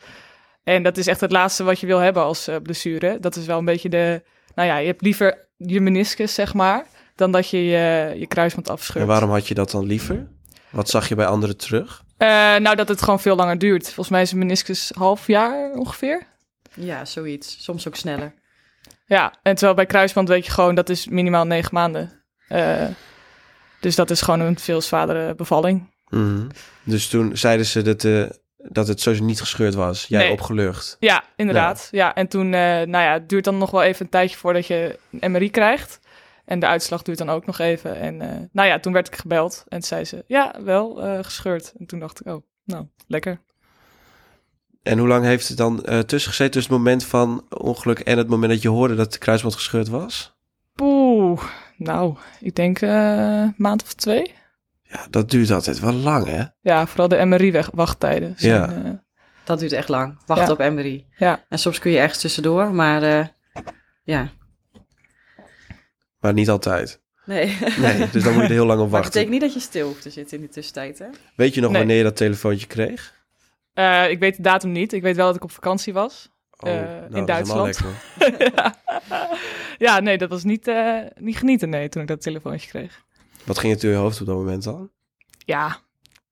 En 0.64 0.82
dat 0.82 0.96
is 0.96 1.06
echt 1.06 1.20
het 1.20 1.32
laatste 1.32 1.64
wat 1.64 1.80
je 1.80 1.86
wil 1.86 1.98
hebben 1.98 2.22
als 2.22 2.48
eh, 2.48 2.56
blessure. 2.62 3.18
Dat 3.20 3.36
is 3.36 3.46
wel 3.46 3.58
een 3.58 3.64
beetje 3.64 3.88
de, 3.88 4.22
nou 4.54 4.68
ja, 4.68 4.76
je 4.76 4.86
hebt 4.86 5.02
liever 5.02 5.48
je 5.56 5.80
meniscus, 5.80 6.34
zeg 6.34 6.54
maar, 6.54 6.86
dan 7.16 7.32
dat 7.32 7.48
je 7.48 7.64
je, 7.64 8.14
je 8.16 8.26
kruisband 8.26 8.68
afscheurt. 8.68 9.04
En 9.04 9.10
waarom 9.10 9.30
had 9.30 9.48
je 9.48 9.54
dat 9.54 9.70
dan 9.70 9.86
liever? 9.86 10.26
Wat 10.70 10.88
zag 10.88 11.08
je 11.08 11.14
bij 11.14 11.26
anderen 11.26 11.56
terug? 11.56 12.02
Eh, 12.16 12.28
nou, 12.56 12.76
dat 12.76 12.88
het 12.88 13.02
gewoon 13.02 13.20
veel 13.20 13.36
langer 13.36 13.58
duurt. 13.58 13.84
Volgens 13.84 14.08
mij 14.08 14.22
is 14.22 14.32
een 14.32 14.38
meniscus 14.38 14.92
half 14.94 15.26
jaar 15.26 15.72
ongeveer. 15.72 16.26
Ja, 16.74 17.04
zoiets. 17.04 17.64
Soms 17.64 17.88
ook 17.88 17.96
sneller. 17.96 18.34
Ja, 19.06 19.34
en 19.42 19.54
terwijl 19.54 19.74
bij 19.74 19.86
kruisband 19.86 20.28
weet 20.28 20.46
je 20.46 20.52
gewoon, 20.52 20.74
dat 20.74 20.88
is 20.88 21.08
minimaal 21.08 21.46
negen 21.46 21.74
maanden. 21.74 22.22
Eh, 22.48 22.84
dus 23.82 23.94
dat 23.94 24.10
is 24.10 24.20
gewoon 24.20 24.40
een 24.40 24.58
veel 24.58 24.80
zwaardere 24.80 25.34
bevalling. 25.34 25.90
Mhm. 26.08 26.46
Dus 26.84 27.08
toen 27.08 27.36
zeiden 27.36 27.66
ze 27.66 27.82
dat, 27.82 28.04
eh, 28.04 28.24
dat 28.56 28.88
het 28.88 29.00
sowieso 29.00 29.24
niet 29.24 29.40
gescheurd 29.40 29.74
was. 29.74 30.06
Jij 30.08 30.22
Nee. 30.22 30.32
opgelucht. 30.32 30.96
Ja, 31.00 31.24
inderdaad. 31.36 31.88
Ja. 31.90 32.14
en 32.14 32.28
toen, 32.28 32.44
eh, 32.44 32.60
nou 32.60 32.90
ja, 32.90 33.12
het 33.12 33.28
duurt 33.28 33.44
dan 33.44 33.58
nog 33.58 33.70
wel 33.70 33.82
even 33.82 34.04
een 34.04 34.10
tijdje 34.10 34.36
voordat 34.36 34.66
je 34.66 34.98
een 35.20 35.30
MRI 35.32 35.50
krijgt. 35.50 36.00
En 36.44 36.58
de 36.58 36.66
uitslag 36.66 37.02
duurt 37.02 37.18
dan 37.18 37.30
ook 37.30 37.46
nog 37.46 37.58
even. 37.58 37.96
En 37.96 38.20
eh, 38.20 38.28
nou 38.52 38.68
ja, 38.68 38.80
toen 38.80 38.92
werd 38.92 39.06
ik 39.06 39.16
gebeld 39.16 39.64
en 39.68 39.82
zei 39.82 40.04
ze, 40.04 40.24
ja, 40.26 40.54
wel 40.64 40.94
gescheurd. 41.22 41.72
En 41.78 41.86
toen 41.86 41.98
dacht 41.98 42.20
ik, 42.20 42.26
oh, 42.26 42.42
nou, 42.64 42.86
lekker. 43.06 43.40
En 44.82 44.98
hoe 44.98 45.08
lang 45.08 45.24
heeft 45.24 45.48
het 45.48 45.56
dan 45.56 45.82
tussen 46.06 46.30
gezeten 46.30 46.50
tussen 46.50 46.72
het 46.72 46.82
moment 46.82 47.04
van 47.04 47.44
ongeluk 47.48 47.98
en 47.98 48.18
het 48.18 48.28
moment 48.28 48.52
dat 48.52 48.62
je 48.62 48.68
hoorde 48.68 48.94
dat 48.94 49.12
de 49.12 49.18
kruisband 49.18 49.54
gescheurd 49.54 49.88
was? 49.88 50.34
Poeh, 50.74 51.42
nou, 51.84 52.16
ik 52.40 52.54
denk 52.54 52.80
eh, 52.80 52.90
een 53.40 53.54
maand 53.56 53.82
of 53.82 53.92
twee. 53.94 54.34
Ja, 54.82 55.06
dat 55.10 55.30
duurt 55.30 55.50
altijd 55.50 55.80
wel 55.80 55.92
lang, 55.92 56.26
hè? 56.26 56.44
Ja, 56.60 56.86
vooral 56.86 57.08
de 57.08 57.24
MRI-wachttijden. 57.24 58.34
Ja. 58.36 58.68
zijn, 58.68 58.84
eh, 58.86 58.92
Dat 59.44 59.58
duurt 59.58 59.72
echt 59.72 59.88
lang. 59.88 60.18
Wachten 60.26 60.46
Ja. 60.64 60.66
op 60.68 60.72
MRI. 60.74 61.06
ja, 61.16 61.44
En 61.48 61.58
soms 61.58 61.78
kun 61.78 61.90
je 61.90 61.98
ergens 61.98 62.20
tussendoor, 62.20 62.72
maar 62.74 63.02
eh, 63.02 63.26
ja. 64.04 64.28
Maar 66.20 66.32
niet 66.32 66.48
altijd. 66.50 67.00
Nee. 67.24 67.58
Nee, 67.78 68.10
dus 68.10 68.22
dan 68.22 68.32
moet 68.32 68.42
je 68.42 68.48
er 68.48 68.54
heel 68.54 68.66
lang 68.66 68.80
op 68.80 68.90
Maar 68.90 69.02
dat 69.02 69.02
wachten. 69.02 69.10
betekent 69.10 69.30
niet 69.30 69.40
dat 69.40 69.54
je 69.54 69.60
stil 69.60 69.86
hoeft 69.86 70.02
te 70.02 70.10
zitten 70.10 70.36
in 70.38 70.42
de 70.44 70.48
tussentijd, 70.50 70.98
hè? 70.98 71.06
Weet 71.36 71.54
je 71.54 71.60
nog 71.60 71.70
Nee. 71.70 71.78
wanneer 71.78 71.96
je 71.96 72.02
dat 72.02 72.16
telefoontje 72.16 72.66
kreeg? 72.66 73.14
Eh, 73.72 74.10
ik 74.10 74.18
weet 74.18 74.36
de 74.36 74.42
datum 74.42 74.72
niet. 74.72 74.92
Ik 74.92 75.02
weet 75.02 75.16
wel 75.16 75.26
dat 75.26 75.36
ik 75.36 75.44
op 75.44 75.50
vakantie 75.50 75.92
was. 75.92 76.30
Oh, 76.62 76.70
Eh, 76.70 76.80
nou, 76.80 77.06
in 77.12 77.20
is 77.20 77.26
Duitsland. 77.26 77.80
lekker. 78.18 78.52
ja. 78.56 78.74
ja, 79.78 80.00
nee, 80.00 80.18
dat 80.18 80.28
was 80.28 80.44
niet, 80.44 80.68
eh, 80.68 80.96
niet 81.14 81.36
genieten, 81.36 81.68
nee, 81.68 81.88
toen 81.88 82.02
ik 82.02 82.08
dat 82.08 82.20
telefoontje 82.22 82.68
kreeg. 82.68 83.02
Wat 83.44 83.58
ging 83.58 83.74
er 83.74 83.80
door 83.80 83.90
je 83.90 83.96
hoofd 83.96 84.20
op 84.20 84.26
dat 84.26 84.36
moment 84.36 84.62
dan? 84.64 84.90
Ja, 85.44 85.76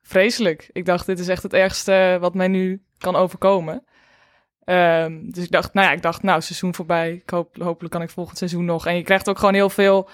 vreselijk. 0.02 0.70
Ik 0.72 0.84
dacht, 0.84 1.06
dit 1.06 1.18
is 1.18 1.28
echt 1.28 1.42
het 1.42 1.52
ergste 1.52 2.16
wat 2.20 2.34
mij 2.34 2.48
nu 2.48 2.82
kan 2.98 3.16
overkomen. 3.16 3.84
Ehm, 4.64 5.30
dus 5.30 5.44
ik 5.44 5.50
dacht, 5.50 5.74
nou 5.74 5.86
ja, 5.86 5.92
ik 5.92 6.02
dacht, 6.02 6.22
nou, 6.22 6.40
seizoen 6.40 6.74
voorbij. 6.74 7.12
Ik 7.12 7.30
hoop, 7.30 7.56
hopelijk 7.56 7.92
kan 7.92 8.02
ik 8.02 8.10
volgend 8.10 8.38
seizoen 8.38 8.64
nog. 8.64 8.86
En 8.86 8.96
je 8.96 9.02
krijgt 9.02 9.28
ook 9.28 9.38
gewoon 9.38 9.54
heel 9.54 9.70
veel 9.70 10.08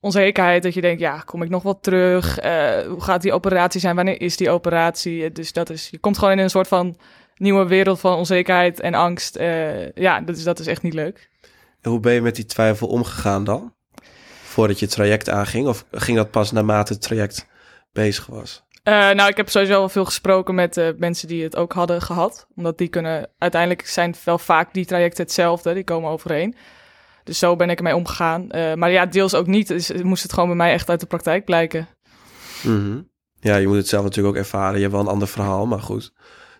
onzekerheid. 0.00 0.62
Dat 0.62 0.74
je 0.74 0.80
denkt, 0.80 1.00
ja, 1.00 1.18
kom 1.18 1.42
ik 1.42 1.48
nog 1.48 1.62
wel 1.62 1.80
terug? 1.80 2.38
Eh, 2.38 2.80
hoe 2.86 3.00
gaat 3.02 3.22
die 3.22 3.32
operatie 3.32 3.80
zijn? 3.80 3.96
Wanneer 3.96 4.20
is 4.20 4.36
die 4.36 4.50
operatie? 4.50 5.32
Dus 5.32 5.52
dat 5.52 5.70
is, 5.70 5.88
je 5.90 5.98
komt 5.98 6.18
gewoon 6.18 6.32
in 6.32 6.38
een 6.38 6.50
soort 6.50 6.68
van 6.68 6.96
nieuwe 7.38 7.66
wereld 7.66 8.00
van 8.00 8.16
onzekerheid 8.16 8.80
en 8.80 8.94
angst. 8.94 9.36
Eh, 9.36 9.92
ja, 9.92 10.20
dat 10.20 10.36
is, 10.36 10.44
dat 10.44 10.58
is 10.58 10.66
echt 10.66 10.82
niet 10.82 10.94
leuk. 10.94 11.30
En 11.80 11.90
hoe 11.90 12.00
ben 12.00 12.12
je 12.12 12.22
met 12.22 12.36
die 12.36 12.44
twijfel 12.44 12.88
omgegaan 12.88 13.44
dan? 13.44 13.74
Voordat 14.42 14.78
je 14.78 14.84
het 14.84 14.94
traject 14.94 15.28
aanging? 15.28 15.66
Of 15.66 15.84
ging 15.90 16.16
dat 16.16 16.30
pas 16.30 16.52
naarmate 16.52 16.92
het 16.92 17.02
traject 17.02 17.46
bezig 17.92 18.26
was? 18.26 18.66
Eh, 18.82 18.92
nou, 18.94 19.28
ik 19.28 19.36
heb 19.36 19.48
sowieso 19.48 19.78
wel 19.78 19.88
veel 19.88 20.04
gesproken 20.04 20.54
met 20.54 20.76
eh, 20.76 20.88
mensen 20.96 21.28
die 21.28 21.42
het 21.42 21.56
ook 21.56 21.72
hadden 21.72 22.02
gehad. 22.02 22.46
Omdat 22.54 22.78
die 22.78 22.88
kunnen... 22.88 23.30
Uiteindelijk 23.38 23.86
zijn 23.86 24.14
wel 24.24 24.38
vaak 24.38 24.74
die 24.74 24.84
trajecten 24.84 25.24
hetzelfde. 25.24 25.74
Die 25.74 25.84
komen 25.84 26.10
overeen. 26.10 26.54
Dus 27.24 27.38
zo 27.38 27.56
ben 27.56 27.70
ik 27.70 27.76
ermee 27.76 27.96
omgegaan. 27.96 28.46
Maar 28.74 28.90
ja, 28.90 29.06
deels 29.06 29.34
ook 29.34 29.46
niet. 29.46 29.68
Dus 29.68 29.88
het 29.88 30.04
moest 30.04 30.22
het 30.22 30.32
gewoon 30.32 30.48
bij 30.48 30.56
mij 30.56 30.72
echt 30.72 30.88
uit 30.88 31.00
de 31.00 31.06
praktijk 31.06 31.44
blijken. 31.44 31.88
Mhm. 32.62 33.00
Ja, 33.40 33.56
je 33.56 33.66
moet 33.66 33.76
het 33.76 33.88
zelf 33.88 34.04
natuurlijk 34.04 34.36
ook 34.36 34.42
ervaren. 34.42 34.74
Je 34.74 34.80
hebt 34.80 34.92
wel 34.92 35.00
een 35.00 35.08
ander 35.12 35.28
verhaal, 35.28 35.66
maar 35.66 35.80
goed. 35.80 36.12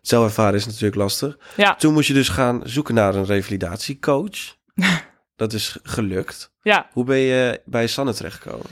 Zelf 0.08 0.24
ervaren 0.24 0.54
is 0.54 0.66
natuurlijk 0.66 0.94
lastig. 0.94 1.38
Ja, 1.56 1.74
Toen 1.74 1.92
moest 1.92 2.08
je 2.08 2.14
dus 2.14 2.28
gaan 2.28 2.60
zoeken 2.64 2.94
naar 2.94 3.14
een 3.14 3.24
revalidatiecoach. 3.26 4.56
dat 5.36 5.52
is 5.52 5.78
gelukt. 5.82 6.52
ja. 6.62 6.88
Hoe 6.92 7.04
ben 7.04 7.16
je 7.18 7.60
bij 7.64 7.86
Sanne 7.86 8.14
terechtgekomen? 8.14 8.66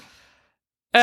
Eh, 0.91 1.01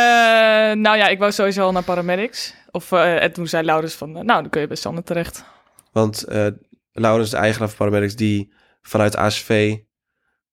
nou 0.76 0.98
ja, 0.98 1.08
ik 1.08 1.20
wou 1.20 1.32
sowieso 1.32 1.62
al 1.64 1.72
naar 1.72 1.84
paramedics. 1.84 2.54
Of 2.72 2.92
eh, 2.92 3.24
en 3.24 3.34
toen 3.34 3.48
zei 3.48 3.66
Laurens 3.66 3.94
van... 3.94 4.18
eh, 4.18 4.24
nou, 4.24 4.42
dan 4.42 4.50
kun 4.50 4.62
je 4.62 4.68
bij 4.68 4.76
Sanne 4.76 5.04
terecht. 5.04 5.44
Want 5.92 6.24
eh 6.24 6.48
Laurens, 6.92 7.30
de 7.30 7.38
eigenaar 7.38 7.68
van 7.68 7.78
Paramedics, 7.78 8.16
die 8.16 8.54
vanuit 8.82 9.16
ASV 9.16 9.78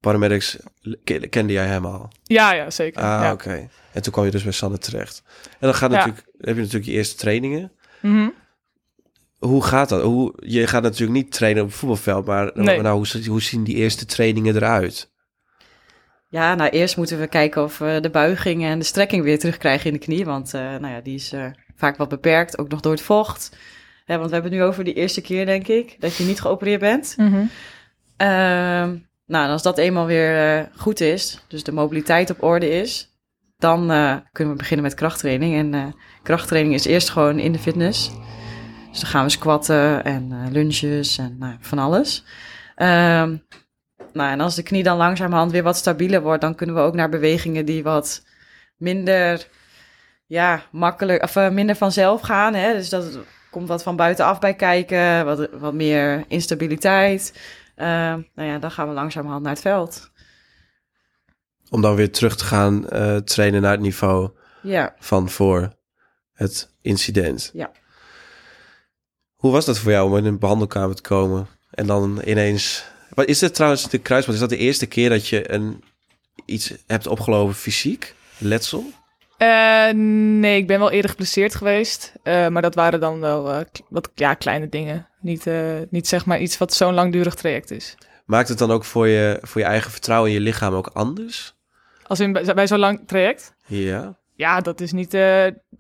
Paramedics 0.01 0.57
ke- 1.05 1.27
kende 1.29 1.53
jij 1.53 1.67
hem 1.67 1.85
al. 1.87 2.11
Ja, 2.23 2.53
ja, 2.53 2.71
zeker. 2.71 3.03
Ah, 3.03 3.21
ja. 3.23 3.33
oké. 3.33 3.69
En 3.93 4.03
toen 4.03 4.13
kwam 4.13 4.25
je 4.25 4.31
dus 4.31 4.43
bij 4.43 4.53
Sanne 4.53 4.79
terecht. 4.79 5.23
En 5.45 5.57
dan 5.59 5.75
gaat 5.75 5.91
Ja. 5.91 5.97
natuurlijk, 5.97 6.27
heb 6.39 6.55
je 6.55 6.61
natuurlijk 6.61 6.87
je 6.91 6.93
eerste 6.97 7.17
trainingen. 7.17 7.73
Mhm. 8.01 8.29
Hoe 9.41 9.65
gaat 9.65 9.89
dat? 9.89 10.03
Hoe, 10.03 10.33
je 10.37 10.67
gaat 10.67 10.83
natuurlijk 10.83 11.13
niet 11.13 11.33
trainen 11.33 11.63
op 11.63 11.69
het 11.69 11.79
voetbalveld, 11.79 12.27
maar 12.27 12.51
Nee. 12.55 12.81
nou, 12.81 12.97
hoe, 12.97 13.27
hoe 13.27 13.43
zien 13.43 13.65
die 13.65 13.75
eerste 13.75 14.07
trainingen 14.07 14.57
eruit? 14.57 15.11
Ja, 16.29 16.55
nou 16.55 16.71
eerst 16.71 16.97
moeten 16.97 17.19
we 17.21 17.27
kijken 17.27 17.63
of 17.63 17.79
we 17.79 17.99
de 18.01 18.11
buiging 18.11 18.65
en 18.65 18.79
de 18.79 18.85
strekking 18.85 19.23
weer 19.23 19.39
terugkrijgen 19.39 19.87
in 19.87 19.93
de 19.93 19.99
knie. 19.99 20.25
Want 20.25 20.55
eh, 20.55 20.61
nou 20.61 20.87
ja, 20.87 21.01
die 21.01 21.15
is 21.15 21.33
eh, 21.33 21.47
vaak 21.77 21.97
wat 21.97 22.09
beperkt, 22.09 22.59
ook 22.59 22.69
nog 22.69 22.81
door 22.81 22.93
het 22.93 23.01
vocht. 23.03 23.57
Hè, 24.05 24.17
want 24.17 24.29
we 24.29 24.35
hebben 24.35 24.53
het 24.53 24.61
nu 24.61 24.67
over 24.67 24.85
die 24.85 24.95
eerste 24.95 25.21
keer, 25.21 25.47
denk 25.47 25.69
ik, 25.69 25.97
dat 25.99 26.17
je 26.17 26.25
niet 26.25 26.41
geopereerd 26.41 26.81
bent. 26.81 27.15
Mhm. 27.17 27.43
Ehm, 28.17 28.97
nou, 29.27 29.45
en 29.45 29.51
als 29.51 29.63
dat 29.63 29.79
eenmaal 29.79 30.07
weer 30.07 30.59
eh, 30.59 30.65
goed 30.77 31.01
is, 31.01 31.45
dus 31.49 31.65
de 31.65 31.73
mobiliteit 31.73 32.31
op 32.31 32.43
orde 32.43 32.69
is, 32.71 33.09
dan 33.59 33.91
eh, 33.91 34.17
kunnen 34.33 34.53
we 34.53 34.59
beginnen 34.59 34.87
met 34.87 34.95
krachttraining. 34.95 35.55
En 35.55 35.75
eh, 35.75 35.93
krachttraining 36.23 36.75
is 36.75 36.85
eerst 36.85 37.11
gewoon 37.11 37.39
in 37.39 37.53
de 37.53 37.59
fitness. 37.59 38.11
Dus 38.91 39.01
dan 39.01 39.11
gaan 39.11 39.25
we 39.25 39.31
squatten 39.31 40.05
en 40.05 40.33
eh, 40.33 40.53
lunges 40.53 41.19
en 41.19 41.37
nou, 41.39 41.57
van 41.61 41.79
alles. 41.79 42.25
Ehm, 42.75 43.37
nou, 44.13 44.31
en 44.31 44.41
als 44.41 44.55
de 44.55 44.63
knie 44.63 44.83
dan 44.83 44.97
langzamerhand 44.97 45.53
weer 45.53 45.63
wat 45.63 45.77
stabieler 45.77 46.23
wordt, 46.23 46.41
dan 46.41 46.55
kunnen 46.55 46.75
we 46.75 46.81
ook 46.81 46.95
naar 46.95 47.09
bewegingen 47.09 47.65
die 47.65 47.83
wat 47.83 48.23
minder, 48.77 49.49
ja, 50.27 50.63
makkelijk, 50.71 51.23
of 51.23 51.37
eh, 51.37 51.51
minder 51.51 51.77
vanzelf 51.77 52.21
gaan. 52.21 52.55
Hè? 52.55 52.73
Dus 52.73 52.89
dat 52.89 53.19
komt 53.51 53.69
wat 53.69 53.83
van 53.83 53.97
buitenaf 53.97 54.39
bij 54.39 54.55
kijken, 54.55 55.25
wat, 55.25 55.49
wat 55.53 55.75
meer 55.75 56.25
instabiliteit. 56.29 57.41
Ehm, 57.75 58.21
nou 58.35 58.49
ja, 58.49 58.59
dan 58.59 58.71
gaan 58.71 58.89
we 58.89 58.95
langzamerhand 58.95 59.43
naar 59.43 59.53
het 59.53 59.61
veld. 59.61 60.11
Om 61.71 61.83
dan 61.83 61.95
weer 61.95 62.13
terug 62.13 62.37
te 62.37 62.45
gaan 62.45 62.89
eh, 62.89 63.17
trainen 63.17 63.63
naar 63.63 63.71
het 63.71 63.81
niveau 63.81 64.31
Ja, 64.63 64.95
van 64.99 65.29
voor 65.29 65.73
het 66.33 66.77
incident. 66.83 67.51
Ja. 67.53 67.71
Hoe 69.41 69.53
was 69.53 69.65
dat 69.65 69.79
voor 69.79 69.91
jou 69.93 70.11
om 70.11 70.17
in 70.17 70.25
een 70.25 70.39
behandelkamer 70.39 70.97
te 70.97 71.03
komen 71.03 71.47
en 71.71 71.87
dan 71.87 72.21
ineens... 72.25 72.85
Wat 73.15 73.27
is 73.29 73.39
dit 73.39 73.55
trouwens, 73.55 73.89
de 73.89 73.99
kruisband, 73.99 74.35
is 74.35 74.49
dat 74.49 74.59
de 74.59 74.65
eerste 74.65 74.87
keer 74.87 75.09
dat 75.09 75.29
je 75.29 75.53
een, 75.53 75.83
iets 76.45 76.73
hebt 76.87 77.07
opgelopen 77.07 77.55
fysiek? 77.55 78.15
Letsel? 78.39 78.85
Eh, 79.37 79.93
nee, 79.95 80.57
ik 80.57 80.67
ben 80.67 80.79
wel 80.79 80.91
eerder 80.91 81.11
geblesseerd 81.11 81.55
geweest. 81.55 82.13
eh, 82.23 82.49
maar 82.49 82.63
dat 82.63 82.75
waren 82.75 83.01
dan 83.01 83.21
wel 83.21 83.53
eh, 83.53 83.61
wat 83.89 84.11
ja, 84.15 84.35
kleine 84.35 84.69
dingen. 84.69 85.09
Niet, 85.21 85.47
niet 85.91 86.09
zeg 86.09 86.27
maar 86.27 86.41
iets 86.41 86.59
wat 86.59 86.75
zo'n 86.75 86.95
langdurig 86.95 87.35
traject 87.35 87.71
is. 87.71 87.95
Maakt 88.25 88.49
het 88.49 88.59
dan 88.59 88.71
ook 88.71 88.85
voor 88.85 89.07
je, 89.07 89.39
voor 89.43 89.61
je 89.61 89.67
eigen 89.67 89.91
vertrouwen 89.91 90.31
in 90.31 90.37
je 90.37 90.43
lichaam 90.43 90.75
ook 90.75 90.91
anders? 90.93 91.55
Als 92.07 92.21
in 92.21 92.33
bij, 92.33 92.55
bij 92.55 92.67
zo'n 92.67 92.79
lang 92.79 93.01
traject? 93.07 93.55
Ja. 93.67 94.19
Ja, 94.35 94.61
dat 94.61 94.81
is 94.81 94.93
niet. 94.93 95.15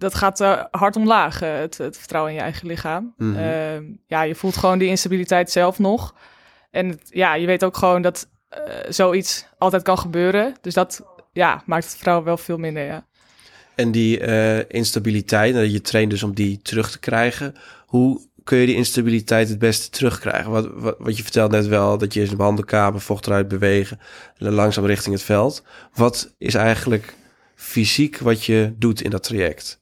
Dat 0.00 0.14
gaat 0.14 0.40
eh, 0.40 0.64
hard 0.70 0.96
omlaag, 0.96 1.42
eh, 1.42 1.58
het, 1.58 1.78
het 1.78 1.98
vertrouwen 1.98 2.32
in 2.32 2.38
je 2.38 2.44
eigen 2.44 2.66
lichaam. 2.66 3.14
Mhm. 3.16 3.36
Eh, 3.36 3.80
ja, 4.06 4.22
je 4.22 4.34
voelt 4.34 4.56
gewoon 4.56 4.78
die 4.78 4.88
instabiliteit 4.88 5.50
zelf 5.50 5.78
nog. 5.78 6.14
En 6.70 6.88
het- 6.88 7.08
ja, 7.10 7.34
je 7.34 7.46
weet 7.46 7.64
ook 7.64 7.76
gewoon 7.76 8.02
dat 8.02 8.28
eh, 8.48 8.60
zoiets 8.88 9.46
altijd 9.58 9.82
kan 9.82 9.98
gebeuren. 9.98 10.54
Dus 10.60 10.74
dat 10.74 11.02
ja, 11.32 11.62
maakt 11.66 11.82
het 11.84 11.92
vertrouwen 11.92 12.26
wel 12.26 12.36
veel 12.36 12.56
minder. 12.58 12.84
Ja. 12.84 13.06
En 13.74 13.90
die 13.90 14.18
instabiliteit, 14.66 15.72
je 15.72 15.80
traint 15.80 16.10
dus 16.10 16.22
om 16.22 16.34
die 16.34 16.60
terug 16.62 16.90
te 16.90 16.98
krijgen. 16.98 17.54
Hoe 17.86 18.20
kun 18.44 18.58
je 18.58 18.66
die 18.66 18.74
instabiliteit 18.74 19.48
het 19.48 19.58
beste 19.58 19.90
terugkrijgen? 19.90 20.50
Wat, 20.50 20.68
wat, 20.74 20.96
wat 20.98 21.16
je 21.16 21.22
vertelt 21.22 21.50
net 21.50 21.66
wel, 21.66 21.98
dat 21.98 22.14
je 22.14 22.22
in 22.22 22.28
de 22.28 22.36
behandelkamer 22.36 23.00
vocht 23.00 23.26
eruit 23.26 23.48
bewegen, 23.48 24.00
langzaam 24.36 24.84
richting 24.86 25.14
het 25.14 25.24
veld. 25.24 25.62
Wat 25.94 26.34
is 26.38 26.54
eigenlijk 26.54 27.14
fysiek 27.54 28.18
wat 28.18 28.44
je 28.44 28.74
doet 28.76 29.00
in 29.02 29.10
dat 29.10 29.22
traject? 29.22 29.79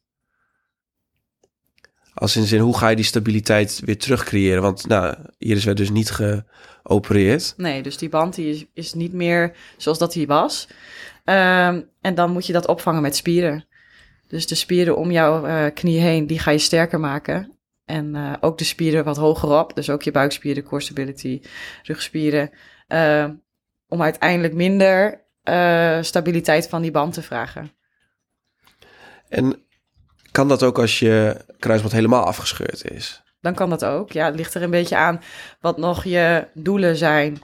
Als 2.18 2.36
in 2.36 2.46
zin, 2.46 2.60
hoe 2.60 2.76
ga 2.78 2.88
je 2.88 2.96
die 2.96 3.04
stabiliteit 3.04 3.80
weer 3.84 3.98
terugcreëren? 3.98 4.62
Want 4.62 4.86
nou, 4.86 5.16
Iris 5.38 5.64
werd 5.64 5.76
dus 5.76 5.90
niet 5.90 6.10
geopereerd. 6.10 7.54
nee, 7.56 7.82
dus 7.82 7.96
die 7.96 8.08
band 8.08 8.34
die 8.34 8.50
is, 8.50 8.64
is 8.74 8.94
niet 8.94 9.12
meer 9.12 9.52
zoals 9.76 9.98
dat 9.98 10.14
hij 10.14 10.26
was. 10.26 10.68
Ehm, 11.24 11.82
en 12.00 12.14
dan 12.14 12.30
moet 12.30 12.46
je 12.46 12.52
dat 12.52 12.66
opvangen 12.66 13.02
met 13.02 13.16
spieren. 13.16 13.66
Dus 14.28 14.46
de 14.46 14.54
spieren 14.54 14.96
om 14.96 15.10
jouw 15.10 15.46
eh, 15.46 15.74
knie 15.74 16.00
heen, 16.00 16.26
die 16.26 16.38
ga 16.38 16.50
je 16.50 16.58
sterker 16.58 17.00
maken. 17.00 17.58
En 17.84 18.14
eh, 18.14 18.32
ook 18.40 18.58
de 18.58 18.64
spieren 18.64 19.04
wat 19.04 19.16
hoger 19.16 19.58
op, 19.58 19.74
dus 19.74 19.90
ook 19.90 20.02
je 20.02 20.10
buikspieren, 20.10 20.62
core 20.62 20.82
stability, 20.82 21.40
rugspieren. 21.82 22.50
Ehm, 22.86 23.34
om 23.88 24.02
uiteindelijk 24.02 24.54
minder 24.54 25.26
eh, 25.42 26.02
stabiliteit 26.02 26.68
van 26.68 26.82
die 26.82 26.90
band 26.90 27.12
te 27.12 27.22
vragen. 27.22 27.70
En 29.28 29.67
kan 30.38 30.48
dat 30.48 30.62
ook 30.62 30.78
als 30.78 30.98
je 30.98 31.36
kruisband 31.58 31.92
helemaal 31.92 32.24
afgescheurd 32.24 32.90
is? 32.90 33.22
dan 33.40 33.54
kan 33.54 33.70
dat 33.70 33.84
ook. 33.84 34.12
Ja, 34.12 34.26
het 34.26 34.34
ligt 34.34 34.54
er 34.54 34.62
een 34.62 34.70
beetje 34.70 34.96
aan 34.96 35.20
wat 35.60 35.78
nog 35.78 36.04
je 36.04 36.46
doelen 36.54 36.96
zijn. 36.96 37.42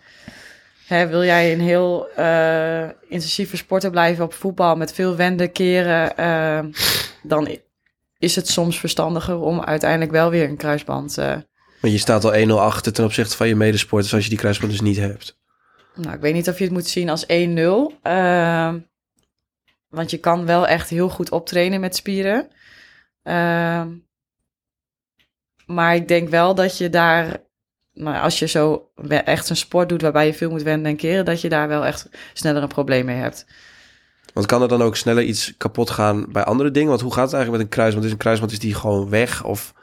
Hè, 0.87 1.07
wil 1.07 1.25
jij 1.25 1.53
een 1.53 1.61
heel 1.61 2.09
eh, 2.09 2.89
intensieve 3.09 3.57
sporter 3.57 3.91
blijven 3.91 4.25
op 4.25 4.33
voetbal 4.35 4.77
met 4.77 4.93
veel 4.93 5.17
wenden, 5.17 5.53
keren, 5.53 6.17
eh, 6.17 6.59
dan 7.23 7.59
is 8.19 8.37
het 8.37 8.49
soms 8.49 8.79
verstandiger 8.79 9.37
om 9.39 9.61
uiteindelijk 9.61 10.11
wel 10.11 10.31
weer 10.31 10.49
een 10.49 10.57
kruisband. 10.57 11.19
eh, 11.19 11.37
Want 11.81 11.93
je 11.93 11.99
staat 11.99 12.25
al 12.25 12.35
1-0 12.35 12.61
achter 12.61 12.93
ten 12.93 13.05
opzichte 13.05 13.37
van 13.37 13.49
je 13.49 13.57
medesporters 13.57 14.15
als 14.15 14.23
je 14.23 14.29
die 14.29 14.39
kruisband 14.39 14.71
dus 14.73 14.81
niet 14.81 14.99
hebt. 14.99 15.39
nou, 15.95 16.15
ik 16.15 16.21
weet 16.21 16.35
niet 16.35 16.49
of 16.49 16.59
je 16.59 16.65
het 16.65 16.73
moet 16.73 16.89
zien 16.89 17.09
als 17.09 17.25
1-0. 17.27 17.93
eh, 18.03 18.75
want 19.89 20.11
je 20.11 20.19
kan 20.19 20.47
wel 20.47 20.67
echt 20.67 20.89
heel 20.91 21.09
goed 21.09 21.31
optrainen 21.31 21.81
met 21.81 21.97
spieren. 21.97 22.49
Eh, 23.25 23.83
maar 25.67 25.95
ik 25.95 26.09
denk 26.09 26.29
wel 26.29 26.55
dat 26.55 26.79
je 26.79 26.91
daar, 26.91 27.43
nou, 27.93 28.23
als 28.23 28.39
je 28.39 28.47
zo 28.47 28.91
echt 29.07 29.51
een 29.51 29.57
sport 29.57 29.89
doet 29.89 30.03
waarbij 30.03 30.27
je 30.27 30.35
veel 30.35 30.51
moet 30.51 30.63
wenden 30.63 30.91
en 30.91 30.97
keren, 30.97 31.25
dat 31.25 31.41
je 31.41 31.49
daar 31.49 31.69
wel 31.69 31.85
echt 31.85 32.09
sneller 32.33 32.63
een 32.63 32.69
probleem 32.69 33.05
mee 33.05 33.17
hebt. 33.17 33.47
Want 34.33 34.47
kan 34.47 34.63
er 34.63 34.69
dan 34.69 34.83
ook 34.83 34.97
sneller 34.97 35.23
iets 35.23 35.55
kapot 35.57 35.91
gaan 35.91 36.33
bij 36.33 36.45
andere 36.45 36.71
dingen? 36.71 36.89
Want 36.89 37.01
hoe 37.01 37.13
gaat 37.13 37.25
het 37.25 37.35
eigenlijk 37.35 37.63
met 37.63 37.73
een 37.73 37.77
kruisband? 37.79 38.07
Is 38.07 38.13
een 38.13 38.19
kruisband 38.19 38.53
is 38.53 38.59
die 38.59 38.75
gewoon 38.75 39.09
weg? 39.09 39.45
Of 39.45 39.75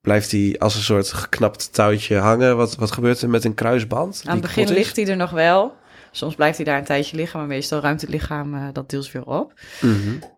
blijft 0.00 0.30
die 0.30 0.60
als 0.60 0.74
een 0.74 0.82
soort 0.82 1.12
geknapt 1.12 1.72
touwtje 1.72 2.16
hangen? 2.16 2.56
Wat, 2.56 2.76
wat 2.76 2.92
gebeurt 2.92 3.22
er 3.22 3.30
met 3.30 3.44
een 3.44 3.54
kruisband? 3.54 4.22
Aan 4.26 4.32
het 4.32 4.42
begin 4.42 4.68
ligt 4.68 4.96
hij 4.96 5.08
er 5.08 5.16
nog 5.16 5.30
wel. 5.30 5.74
Soms 6.10 6.34
blijft 6.34 6.56
hij 6.56 6.66
daar 6.66 6.78
een 6.78 6.84
tijdje 6.84 7.16
liggen, 7.16 7.38
maar 7.38 7.48
meestal 7.48 7.80
ruimt 7.80 8.00
het 8.00 8.10
lichaam 8.10 8.54
eh, 8.54 8.62
dat 8.72 8.90
deels 8.90 9.12
weer 9.12 9.24
op. 9.24 9.52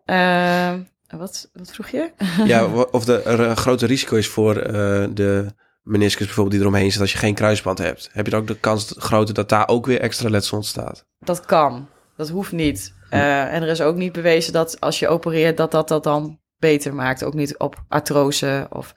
Eh, 0.05 0.75
wat, 1.17 1.51
wat 1.53 1.71
vroeg 1.71 1.89
je? 1.89 2.11
Ja, 2.45 2.67
of 2.67 3.05
de, 3.05 3.23
er 3.23 3.41
een 3.41 3.57
groter 3.57 3.89
risico 3.89 4.17
is 4.17 4.29
voor 4.29 4.57
eh, 4.57 4.73
de 5.11 5.47
meniscus 5.83 6.27
bijvoorbeeld 6.27 6.55
die 6.55 6.61
eromheen 6.61 6.93
zit 6.93 7.01
als 7.01 7.13
je 7.13 7.19
geen 7.19 7.35
kruisband 7.35 7.79
hebt. 7.79 8.09
Heb 8.13 8.25
je 8.25 8.31
dan 8.31 8.41
ook 8.41 8.47
de 8.47 8.59
kans 8.59 8.95
groter 8.99 9.35
dat 9.35 9.49
daar 9.49 9.69
ook 9.69 9.87
weer 9.87 10.01
extra 10.01 10.29
letsel 10.29 10.57
ontstaat? 10.57 11.07
Dat 11.19 11.45
kan. 11.45 11.89
Dat 12.17 12.29
hoeft 12.29 12.53
niet. 12.53 12.95
Eh, 13.11 13.55
en 13.55 13.63
er 13.63 13.69
is 13.69 13.81
ook 13.81 13.97
niet 13.97 14.13
bewezen 14.13 14.53
dat 14.53 14.81
als 14.81 14.99
je 14.99 15.09
opereert, 15.09 15.57
dat 15.57 15.71
dat 15.71 15.89
dat 15.89 16.05
dan 16.05 16.41
beter 16.59 16.95
maakt. 16.95 17.25
Ook 17.25 17.35
niet 17.35 17.59
op 17.59 17.85
artrose 17.89 18.67
of... 18.71 18.95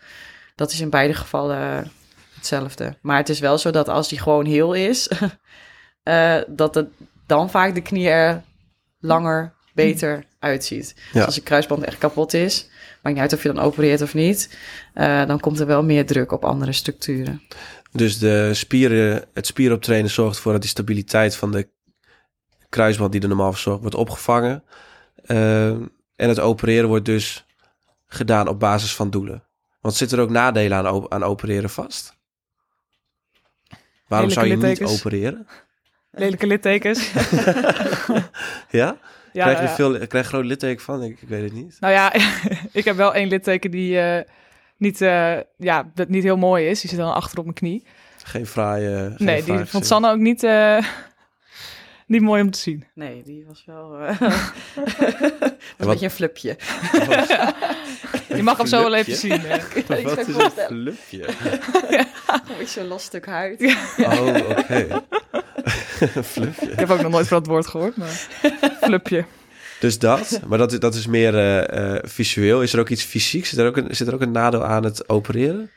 Dat 0.56 0.72
is 0.72 0.82
in 0.82 0.90
beide 0.90 1.14
gevallen 1.14 1.92
hetzelfde. 2.36 2.98
Maar 3.02 3.18
het 3.18 3.30
is 3.30 3.40
wel 3.40 3.58
zo 3.58 3.72
dat 3.72 3.90
als 3.90 4.10
die 4.10 4.20
gewoon 4.20 4.46
heel 4.46 4.74
is, 4.74 5.12
eh, 6.04 6.38
dat 6.48 6.76
het 6.76 6.88
dan 7.26 7.50
vaak 7.50 7.76
de 7.76 7.82
knie 7.82 8.10
er 8.10 8.44
langer 9.00 9.54
beter 9.74 10.26
uitziet. 10.42 10.96
Dus 11.14 11.26
als 11.26 11.36
je 11.36 11.42
kruisband 11.42 11.84
echt 11.84 11.98
kapot 11.98 12.34
is, 12.34 12.70
maakt 13.02 13.16
niet 13.16 13.24
uit 13.26 13.34
of 13.34 13.44
je 13.44 13.54
dan 13.54 13.64
opereert 13.64 14.02
of 14.02 14.14
niet, 14.14 14.58
eh, 14.94 15.26
dan 15.26 15.40
komt 15.40 15.60
er 15.60 15.66
wel 15.66 15.84
meer 15.84 16.06
druk 16.06 16.32
op 16.32 16.46
andere 16.46 16.72
structuren. 16.72 17.42
Dus 17.92 18.18
de 18.20 18.54
spieren, 18.54 19.26
het 19.34 19.46
spieroptrainen 19.48 20.10
zorgt 20.10 20.36
ervoor 20.36 20.52
dat 20.52 20.62
die 20.62 20.70
stabiliteit 20.70 21.36
van 21.36 21.52
de 21.52 21.68
kruisband 22.70 23.12
die 23.12 23.22
er 23.22 23.28
normaal 23.28 23.52
verzorgd 23.52 23.82
wordt 23.82 23.96
opgevangen. 23.96 24.64
Eh, 25.26 25.68
en 25.68 25.90
het 26.16 26.40
opereren 26.40 26.88
wordt 26.88 27.06
dus 27.06 27.46
gedaan 28.08 28.48
op 28.48 28.60
basis 28.60 28.96
van 28.96 29.10
doelen. 29.10 29.44
Want 29.82 29.96
zitten 29.96 30.18
er 30.18 30.24
ook 30.24 30.30
nadelen 30.30 30.78
aan, 30.78 30.88
op- 30.94 31.14
aan 31.14 31.24
opereren 31.24 31.70
vast? 31.70 32.14
Waarom 34.08 34.30
Lelijke 34.30 34.56
zou 34.58 34.70
je 34.72 34.80
niet 34.80 35.00
opereren? 35.00 35.48
Lelijke 36.12 36.48
littekens. 36.48 37.12
Ja? 38.70 38.98
Ja, 39.34 39.44
krijg 39.44 39.60
je 39.60 39.66
ja. 39.66 39.76
veel, 39.76 40.08
krijg 40.08 40.26
je 40.26 40.32
groot 40.32 40.46
litteken 40.46 40.84
van? 40.84 41.04
Ik, 41.04 41.22
ik 41.22 41.28
weet 41.28 41.44
het 41.44 41.54
niet. 41.54 41.78
Nou 41.80 41.94
ja, 41.94 42.14
ik 42.72 42.86
heb 42.86 42.96
wel 42.96 43.14
één 43.14 43.28
litteken 43.28 43.72
die 43.72 44.00
eh, 44.00 44.22
niet, 44.82 45.02
eh, 45.02 45.38
ja, 45.58 45.92
dat 45.94 46.10
niet 46.10 46.24
heel 46.24 46.38
mooi 46.38 46.68
is. 46.68 46.82
Die 46.82 46.90
zit 46.90 47.00
dan 47.00 47.14
achter 47.14 47.38
op 47.38 47.44
mijn 47.44 47.56
knie. 47.56 47.84
Geen 48.24 48.48
fraaie... 48.48 49.14
geen 49.16 49.26
nee, 49.26 49.44
die 49.44 49.66
vond. 49.66 49.86
Sanne 49.86 50.12
ook 50.12 50.18
niet, 50.18 50.44
eh, 50.44 50.78
niet 52.08 52.22
mooi 52.22 52.42
om 52.42 52.52
te 52.52 52.60
zien. 52.60 52.86
Nee, 52.94 53.22
die 53.24 53.46
was 53.48 53.64
wel 53.66 53.98
eh, 54.00 54.20
was 54.20 54.30
een 55.78 55.88
beetje 55.88 56.06
een 56.06 56.12
flupje. 56.12 56.58
Je 58.28 58.44
mag 58.44 58.58
hem 58.58 58.68
zo 58.68 58.82
wel 58.82 58.96
even 58.96 59.16
zien. 59.16 59.42
ik 59.76 59.86
Wat 59.88 60.28
is 60.28 60.36
een 60.36 60.52
flupje? 60.52 61.28
Een 61.28 62.58
beetje 62.58 62.80
zo'n 62.80 62.88
los 62.88 63.04
stuk 63.04 63.26
huid. 63.26 63.78
Oh, 63.98 64.36
oké. 64.50 64.88
Een 65.32 65.42
flupje. 66.34 66.72
Ik 66.72 66.80
heb 66.80 66.90
ook 66.90 67.02
nog 67.02 67.12
nooit 67.12 67.28
van 67.28 67.38
dat 67.38 67.48
woord 67.48 67.68
gehoord, 67.68 67.98
maar 67.98 68.28
flupje. 68.82 69.26
Dus 69.80 70.00
dat, 70.00 70.40
maar 70.48 70.58
dat, 70.58 70.72
is- 70.72 70.80
dat 70.80 70.96
is 70.96 71.08
meer 71.08 71.36
eh, 71.38 71.96
eh, 71.96 72.04
visueel. 72.04 72.62
Is 72.62 72.74
er 72.74 72.80
ook 72.80 72.90
iets 72.90 73.04
fysieks? 73.04 73.50
Zit 73.50 73.60
er 73.60 73.68
ook 73.68 73.78
een, 73.78 73.96
zit 73.96 74.08
er 74.08 74.14
ook 74.14 74.22
een 74.22 74.32
nadeel 74.32 74.66
aan 74.66 74.84
het 74.84 75.10
opereren? 75.10 75.72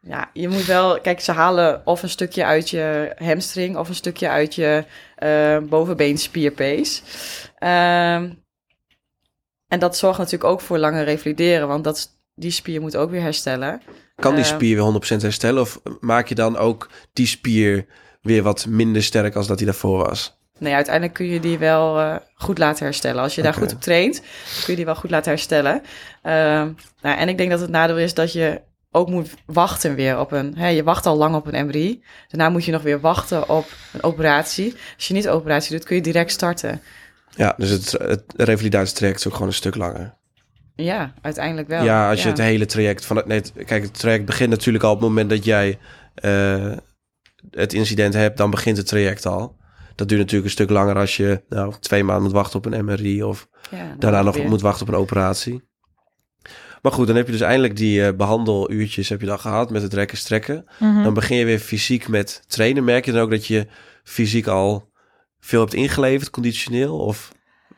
Ja, 0.00 0.30
je 0.32 0.48
moet 0.48 0.64
wel... 0.64 1.00
Kijk, 1.00 1.20
ze 1.20 1.32
halen 1.32 1.82
of 1.86 2.02
een 2.02 2.08
stukje 2.08 2.44
uit 2.44 2.70
je 2.70 3.12
hamstring... 3.18 3.76
of 3.76 3.88
een 3.88 3.94
stukje 3.94 4.28
uit 4.28 4.54
je 4.54 4.84
eh 5.16 5.58
bovenbeenspierpees. 5.68 7.02
Ehm, 7.58 8.30
en 9.68 9.78
dat 9.78 9.96
zorgt 9.96 10.18
natuurlijk 10.18 10.50
ook 10.50 10.60
voor 10.60 10.78
langer 10.78 11.04
revalideren... 11.04 11.68
want 11.68 11.84
dat, 11.84 12.18
die 12.34 12.50
spier 12.50 12.80
moet 12.80 12.96
ook 12.96 13.10
weer 13.10 13.20
herstellen. 13.22 13.82
Kan 14.14 14.34
die 14.34 14.44
Eh, 14.44 14.50
spier 14.50 14.76
weer 14.76 15.18
100% 15.18 15.22
herstellen? 15.22 15.60
Of 15.62 15.80
maak 16.00 16.28
je 16.28 16.34
dan 16.34 16.56
ook 16.56 16.88
die 17.12 17.26
spier 17.26 17.86
weer 18.20 18.42
wat 18.42 18.66
minder 18.66 19.02
sterk 19.02 19.34
als 19.34 19.46
dat 19.46 19.58
hij 19.58 19.66
daarvoor 19.66 19.98
was? 19.98 20.38
Nee, 20.58 20.74
uiteindelijk 20.74 21.14
kun 21.14 21.26
je 21.26 21.40
die 21.40 21.58
wel 21.58 22.00
eh, 22.00 22.16
goed 22.34 22.58
laten 22.58 22.84
herstellen. 22.84 23.22
Als 23.22 23.34
je 23.34 23.42
daar 23.42 23.54
goed 23.54 23.72
op 23.72 23.80
traint, 23.80 24.20
kun 24.64 24.66
je 24.66 24.76
die 24.76 24.84
wel 24.84 24.94
goed 24.94 25.10
laten 25.10 25.30
herstellen. 25.30 25.82
Ehm, 26.22 26.72
nou, 27.00 27.18
en 27.18 27.28
ik 27.28 27.38
denk 27.38 27.50
dat 27.50 27.60
het 27.60 27.70
nadeel 27.70 27.98
is 27.98 28.14
dat 28.14 28.32
je 28.32 28.60
ook 28.90 29.08
moet 29.08 29.34
wachten 29.46 29.94
weer 29.94 30.18
op 30.18 30.32
een... 30.32 30.56
Hè, 30.56 30.68
je 30.68 30.82
wacht 30.82 31.06
al 31.06 31.16
lang 31.16 31.34
op 31.34 31.46
een 31.46 31.66
MRI. 31.66 32.02
Daarna 32.28 32.48
moet 32.48 32.64
je 32.64 32.72
nog 32.72 32.82
weer 32.82 33.00
wachten 33.00 33.48
op 33.48 33.66
een 33.92 34.02
operatie. 34.02 34.74
Als 34.96 35.08
je 35.08 35.14
niet 35.14 35.28
operatie 35.28 35.76
doet, 35.76 35.84
kun 35.84 35.96
je 35.96 36.02
direct 36.02 36.30
starten. 36.30 36.80
Ja, 37.36 37.54
dus 37.56 37.70
het, 37.70 37.92
het 37.92 38.24
revalidatietraject 38.36 39.18
is 39.18 39.26
ook 39.26 39.32
gewoon 39.32 39.48
een 39.48 39.54
stuk 39.54 39.74
langer. 39.74 40.16
Ja, 40.74 41.14
uiteindelijk 41.22 41.68
wel. 41.68 41.84
ja, 41.84 42.10
als 42.10 42.22
je 42.22 42.28
het 42.28 42.38
hele 42.38 42.66
traject 42.66 43.06
van 43.06 43.16
het... 43.16 43.26
Nee, 43.26 43.42
kijk, 43.64 43.82
het 43.82 43.98
traject 43.98 44.24
begint 44.24 44.50
natuurlijk 44.50 44.84
al 44.84 44.92
op 44.92 45.00
het 45.00 45.08
moment 45.08 45.30
dat 45.30 45.44
jij 45.44 45.78
eh, 46.14 46.72
het 47.50 47.72
incident 47.72 48.14
hebt. 48.14 48.36
Dan 48.36 48.50
begint 48.50 48.76
het 48.76 48.86
traject 48.86 49.26
al. 49.26 49.56
Dat 49.94 50.08
duurt 50.08 50.20
natuurlijk 50.20 50.46
een 50.46 50.52
stuk 50.54 50.70
langer 50.70 50.96
als 50.96 51.16
je 51.16 51.42
nou, 51.48 51.74
twee 51.80 52.04
maanden 52.04 52.22
moet 52.24 52.32
wachten 52.32 52.58
op 52.58 52.66
een 52.66 52.84
MRI 52.84 53.22
of 53.22 53.48
Ja, 53.70 53.94
daarna 53.98 54.22
nog 54.22 54.36
weer. 54.36 54.48
moet 54.48 54.60
wachten 54.60 54.86
op 54.86 54.92
een 54.92 54.98
operatie. 55.00 55.62
Maar 56.82 56.92
goed, 56.92 57.06
dan 57.06 57.16
heb 57.16 57.26
je 57.26 57.32
dus 57.32 57.40
eindelijk 57.40 57.76
die 57.76 58.04
eh, 58.06 58.16
behandeluurtjes 58.16 59.08
heb 59.08 59.20
je 59.20 59.26
dan 59.26 59.38
gehad 59.38 59.70
met 59.70 59.82
het 59.82 59.94
rekken 59.94 60.18
strekken. 60.18 60.64
Mhm. 60.78 61.02
Dan 61.02 61.14
begin 61.14 61.36
je 61.36 61.44
weer 61.44 61.58
fysiek 61.58 62.08
met 62.08 62.42
trainen. 62.46 62.84
Merk 62.84 63.04
je 63.04 63.12
dan 63.12 63.20
ook 63.20 63.30
dat 63.30 63.46
je 63.46 63.66
fysiek 64.04 64.46
al 64.46 64.90
veel 65.40 65.60
hebt 65.60 65.74
ingeleverd, 65.74 66.30
conditioneel? 66.30 66.98
Of 66.98 67.32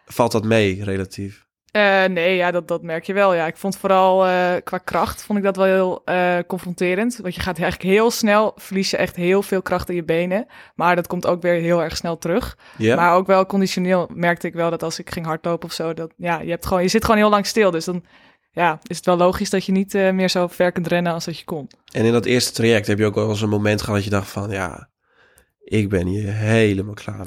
valt 0.04 0.32
dat 0.32 0.44
mee 0.44 0.84
relatief? 0.84 1.46
Eh, 1.72 2.04
nee, 2.04 2.36
ja, 2.36 2.50
dat, 2.50 2.68
dat 2.68 2.82
merk 2.82 3.04
je 3.04 3.12
wel. 3.12 3.34
Ja, 3.34 3.46
ik 3.46 3.56
vond 3.56 3.76
vooral 3.76 4.26
eh, 4.26 4.52
qua 4.64 4.78
kracht 4.78 5.22
vond 5.22 5.38
ik 5.38 5.44
dat 5.44 5.56
wel 5.56 5.64
heel 5.64 6.02
eh, 6.04 6.38
confronterend. 6.46 7.16
Want 7.16 7.34
je 7.34 7.40
gaat 7.40 7.58
eigenlijk 7.58 7.90
heel 7.90 8.10
snel, 8.10 8.52
verlies 8.56 8.90
je 8.90 8.96
echt 8.96 9.16
heel 9.16 9.42
veel 9.42 9.62
kracht 9.62 9.88
in 9.88 9.94
je 9.94 10.04
benen. 10.04 10.46
Maar 10.74 10.96
dat 10.96 11.06
komt 11.06 11.26
ook 11.26 11.42
weer 11.42 11.60
heel 11.60 11.82
erg 11.82 11.96
snel 11.96 12.18
terug. 12.18 12.58
Maar 12.78 13.14
ook 13.14 13.26
wel 13.26 13.46
conditioneel 13.46 14.08
merkte 14.14 14.46
ik 14.46 14.54
wel 14.54 14.70
dat 14.70 14.82
als 14.82 14.98
ik 14.98 15.10
ging 15.10 15.26
hardlopen 15.26 15.68
of 15.68 15.74
zo, 15.74 15.94
dat 15.94 16.12
ja, 16.16 16.40
je, 16.40 16.50
hebt 16.50 16.66
gewoon, 16.66 16.82
je 16.82 16.88
zit 16.88 17.04
gewoon 17.04 17.20
heel 17.20 17.30
lang 17.30 17.46
stil. 17.46 17.70
Dus 17.70 17.84
dan 17.84 18.04
ja, 18.52 18.78
is 18.82 18.96
het 18.96 19.06
wel 19.06 19.16
logisch 19.16 19.50
dat 19.50 19.64
je 19.64 19.72
niet 19.72 19.92
meer 19.92 20.28
zo 20.28 20.46
ver 20.46 20.72
kunt 20.72 20.86
rennen 20.86 21.12
als 21.12 21.24
dat 21.24 21.38
je 21.38 21.44
kon. 21.44 21.70
En 21.92 22.04
in 22.04 22.12
dat 22.12 22.24
eerste 22.24 22.52
traject 22.52 22.86
heb 22.86 22.98
je 22.98 23.06
ook 23.06 23.14
wel 23.14 23.28
eens 23.28 23.42
een 23.42 23.48
moment 23.48 23.80
gehad 23.80 23.94
dat 23.94 24.04
je 24.04 24.10
dacht 24.10 24.30
van... 24.30 24.50
Ja, 24.50 24.88
ik 25.70 25.88
ben 25.88 26.06
hier 26.06 26.32
helemaal 26.32 26.94
klaar. 26.94 27.26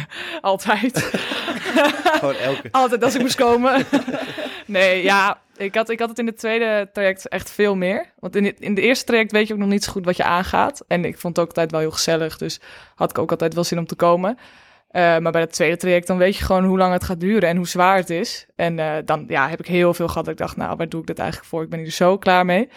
Altijd. 0.40 1.10
Gewoon 2.20 2.34
elke... 2.34 2.68
Altijd 2.70 3.04
als 3.04 3.14
ik 3.14 3.20
moest 3.20 3.34
komen. 3.34 3.86
nee, 4.66 5.02
ja, 5.02 5.40
ik 5.56 5.74
had, 5.74 5.90
ik 5.90 5.98
had 5.98 6.08
het 6.08 6.18
in 6.18 6.26
het 6.26 6.38
tweede 6.38 6.90
traject 6.92 7.28
echt 7.28 7.50
veel 7.50 7.76
meer. 7.76 8.12
Want 8.18 8.36
in, 8.36 8.44
het, 8.44 8.60
in 8.60 8.74
de 8.74 8.80
eerste 8.80 9.04
traject 9.04 9.32
weet 9.32 9.46
je 9.46 9.52
ook 9.54 9.60
nog 9.60 9.68
niet 9.68 9.84
zo 9.84 9.92
goed 9.92 10.04
wat 10.04 10.16
je 10.16 10.24
aangaat. 10.24 10.84
En 10.88 11.04
ik 11.04 11.18
vond 11.18 11.36
het 11.36 11.44
ook 11.44 11.50
altijd 11.50 11.70
wel 11.70 11.80
heel 11.80 11.90
gezellig. 11.90 12.38
Dus 12.38 12.60
had 12.94 13.10
ik 13.10 13.18
ook 13.18 13.30
altijd 13.30 13.54
wel 13.54 13.64
zin 13.64 13.78
om 13.78 13.86
te 13.86 13.94
komen. 13.94 14.38
Eh, 14.92 15.18
maar 15.18 15.32
bij 15.32 15.40
het 15.40 15.52
tweede 15.52 15.76
traject, 15.76 16.06
dan 16.06 16.18
weet 16.18 16.36
je 16.36 16.44
gewoon 16.44 16.64
hoe 16.64 16.78
lang 16.78 16.92
het 16.92 17.04
gaat 17.04 17.20
duren 17.20 17.48
en 17.48 17.56
hoe 17.56 17.68
zwaar 17.68 17.96
het 17.96 18.10
is. 18.10 18.46
En 18.56 18.78
eh, 18.78 18.96
dan 19.04 19.24
ja, 19.28 19.48
heb 19.48 19.60
ik 19.60 19.66
heel 19.66 19.94
veel 19.94 20.08
gehad 20.08 20.24
dat 20.24 20.34
ik 20.34 20.40
dacht, 20.40 20.56
nou, 20.56 20.76
waar 20.76 20.88
doe 20.88 21.00
ik 21.00 21.06
dit 21.06 21.18
eigenlijk 21.18 21.48
voor? 21.48 21.62
Ik 21.62 21.68
ben 21.68 21.78
hier 21.78 21.90
zo 21.90 22.18
klaar 22.18 22.44
mee. 22.44 22.68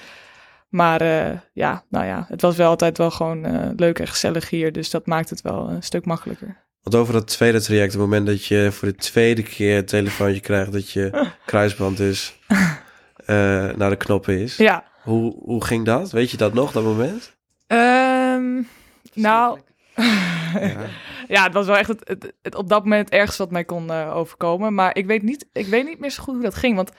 Maar 0.69 1.01
eh, 1.01 1.37
ja, 1.53 1.83
nou 1.89 2.05
ja, 2.05 2.25
het 2.27 2.41
was 2.41 2.55
wel 2.55 2.69
altijd 2.69 2.97
wel 2.97 3.11
gewoon 3.11 3.73
leuk 3.75 3.99
en 3.99 4.07
gezellig 4.07 4.49
hier. 4.49 4.71
Dus 4.71 4.89
dat 4.89 5.05
maakt 5.05 5.29
het 5.29 5.41
wel 5.41 5.69
een 5.69 5.83
stuk 5.83 6.05
makkelijker. 6.05 6.64
Want 6.85 6.95
over 6.97 7.13
dat 7.13 7.27
tweede 7.27 7.61
traject, 7.61 7.91
het 7.91 8.01
moment 8.01 8.25
dat 8.25 8.45
je 8.45 8.67
voor 8.71 8.87
de 8.87 8.95
tweede 8.95 9.43
keer 9.43 9.75
het 9.75 9.87
telefoontje 9.87 10.41
krijgt... 10.41 10.71
dat 10.71 10.91
je 10.91 11.27
kruisband 11.45 11.97
dus 11.97 12.39
eh, 13.25 13.35
naar 13.75 13.89
de 13.89 13.95
knoppen 13.95 14.39
is. 14.39 14.57
Ja, 14.57 14.83
Hoe, 15.03 15.35
hoe 15.43 15.63
ging 15.65 15.85
dat? 15.85 16.11
Weet 16.11 16.31
je 16.31 16.37
dat 16.37 16.53
nog, 16.53 16.71
dat 16.71 16.83
moment? 16.83 17.35
Ehm, 17.67 18.61
nou, 19.13 19.59
Ja. 19.95 20.75
ja, 21.27 21.43
het 21.43 21.53
was 21.53 21.65
wel 21.65 21.77
echt 21.77 21.87
het, 21.87 22.01
het, 22.03 22.33
het 22.41 22.55
op 22.55 22.69
dat 22.69 22.83
moment 22.83 23.09
het 23.09 23.19
ergste 23.19 23.41
wat 23.43 23.51
mij 23.51 23.63
kon 23.63 23.91
eh, 23.91 24.15
overkomen. 24.15 24.73
Maar 24.73 24.95
ik 24.97 25.05
weet, 25.05 25.21
niet, 25.23 25.45
ik 25.53 25.65
weet 25.67 25.85
niet 25.85 25.99
meer 25.99 26.09
zo 26.11 26.23
goed 26.23 26.33
hoe 26.33 26.43
dat 26.43 26.55
ging. 26.55 26.75
Want 26.75 26.91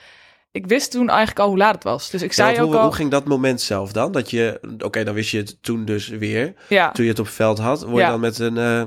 ik 0.51 0.67
wist 0.67 0.91
toen 0.91 1.09
eigenlijk 1.09 1.39
al 1.39 1.47
hoe 1.47 1.57
laat 1.57 1.73
het 1.75 1.83
was. 1.83 2.09
Dus 2.09 2.21
ik 2.21 2.33
zei 2.33 2.49
Ja, 2.51 2.53
want 2.55 2.65
ook 2.67 2.71
hoe, 2.73 2.81
al... 2.81 2.87
hoe 2.87 2.95
ging 2.97 3.11
dat 3.11 3.25
moment 3.25 3.61
zelf 3.61 3.91
dan? 3.91 4.11
Dat 4.11 4.29
je, 4.31 4.59
oké, 4.79 5.03
dan 5.03 5.13
wist 5.13 5.29
je 5.31 5.37
het 5.37 5.57
toen 5.63 5.85
dus 5.85 6.07
weer. 6.07 6.53
ja. 6.69 6.91
Toen 6.91 7.03
je 7.05 7.09
het 7.11 7.19
op 7.19 7.25
het 7.25 7.35
veld 7.35 7.57
had, 7.59 7.81
word 7.81 7.93
je 7.95 7.99
Ja. 8.01 8.09
dan 8.09 8.19
met 8.19 8.39
een... 8.39 8.57
eh, 8.57 8.81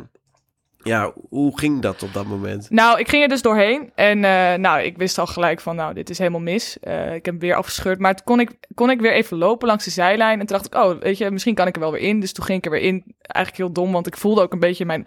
ja, 0.83 1.13
hoe 1.29 1.59
ging 1.59 1.83
dat 1.83 2.03
op 2.03 2.13
dat 2.13 2.27
moment? 2.27 2.71
Nou, 2.71 2.99
ik 2.99 3.09
ging 3.09 3.23
er 3.23 3.29
dus 3.29 3.43
doorheen. 3.43 3.93
En 3.95 4.25
eh, 4.25 4.59
nou, 4.59 4.81
ik 4.83 4.97
wist 4.97 5.19
al 5.19 5.27
gelijk 5.27 5.61
van, 5.61 5.77
nou, 5.77 5.95
dit 5.95 6.11
is 6.11 6.19
helemaal 6.19 6.41
mis. 6.41 6.79
Eh, 6.81 7.15
ik 7.15 7.25
heb 7.25 7.35
hem 7.35 7.39
weer 7.39 7.55
afgescheurd. 7.55 7.99
Maar 7.99 8.15
toen 8.15 8.25
kon 8.25 8.41
ik, 8.41 8.51
kon 8.75 8.91
ik 8.91 9.01
weer 9.01 9.13
even 9.13 9.37
lopen 9.37 9.69
langs 9.69 9.85
de 9.85 9.91
zijlijn. 9.91 10.41
En 10.41 10.47
toen 10.47 10.57
dacht 10.57 10.67
ik, 10.67 10.75
oh, 10.75 11.01
weet 11.01 11.19
je, 11.19 11.31
misschien 11.31 11.55
kan 11.55 11.67
ik 11.67 11.75
er 11.75 11.81
wel 11.81 11.93
weer 11.93 12.01
in. 12.01 12.21
Dus 12.21 12.33
toen 12.33 12.45
ging 12.45 12.59
ik 12.59 12.65
er 12.65 12.71
weer 12.71 12.81
in. 12.81 13.05
Eigenlijk 13.21 13.65
heel 13.65 13.73
dom, 13.73 13.93
want 13.93 14.07
ik 14.07 14.17
voelde 14.17 14.43
ook 14.43 14.53
een 14.53 14.59
beetje 14.59 14.85
mijn 14.85 15.07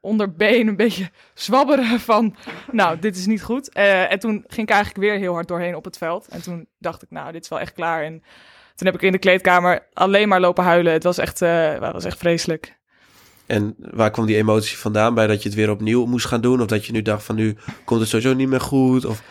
onderbeen 0.00 0.68
een 0.68 0.76
beetje 0.76 1.10
zwabberen 1.34 2.00
van, 2.00 2.36
nou, 2.70 2.98
dit 2.98 3.16
is 3.16 3.26
niet 3.26 3.42
goed. 3.42 3.72
Eh, 3.72 4.12
en 4.12 4.18
toen 4.18 4.44
ging 4.46 4.68
ik 4.68 4.74
eigenlijk 4.74 5.04
weer 5.04 5.18
heel 5.18 5.34
hard 5.34 5.48
doorheen 5.48 5.76
op 5.76 5.84
het 5.84 5.98
veld. 5.98 6.28
En 6.28 6.42
toen 6.42 6.66
dacht 6.78 7.02
ik, 7.02 7.10
nou, 7.10 7.32
dit 7.32 7.42
is 7.42 7.48
wel 7.48 7.60
echt 7.60 7.72
klaar. 7.72 8.04
En 8.04 8.22
toen 8.74 8.86
heb 8.86 8.94
ik 8.94 9.02
in 9.02 9.12
de 9.12 9.18
kleedkamer 9.18 9.88
alleen 9.92 10.28
maar 10.28 10.40
lopen 10.40 10.64
huilen. 10.64 10.92
Het 10.92 11.04
was 11.04 11.18
echt, 11.18 11.40
het 11.40 11.92
was 11.92 12.04
echt 12.04 12.18
vreselijk. 12.18 12.80
En 13.46 13.74
waar 13.78 14.10
kwam 14.10 14.26
die 14.26 14.36
emotie 14.36 14.78
vandaan? 14.78 15.14
Bij 15.14 15.26
dat 15.26 15.42
je 15.42 15.48
het 15.48 15.58
weer 15.58 15.70
opnieuw 15.70 16.06
moest 16.06 16.26
gaan 16.26 16.40
doen? 16.40 16.60
Of 16.60 16.66
dat 16.66 16.86
je 16.86 16.92
nu 16.92 17.02
dacht 17.02 17.24
van 17.24 17.34
nu 17.34 17.56
komt 17.84 18.00
het 18.00 18.08
sowieso 18.08 18.34
niet 18.34 18.48
meer 18.48 18.60
goed? 18.60 19.04
Of 19.04 19.22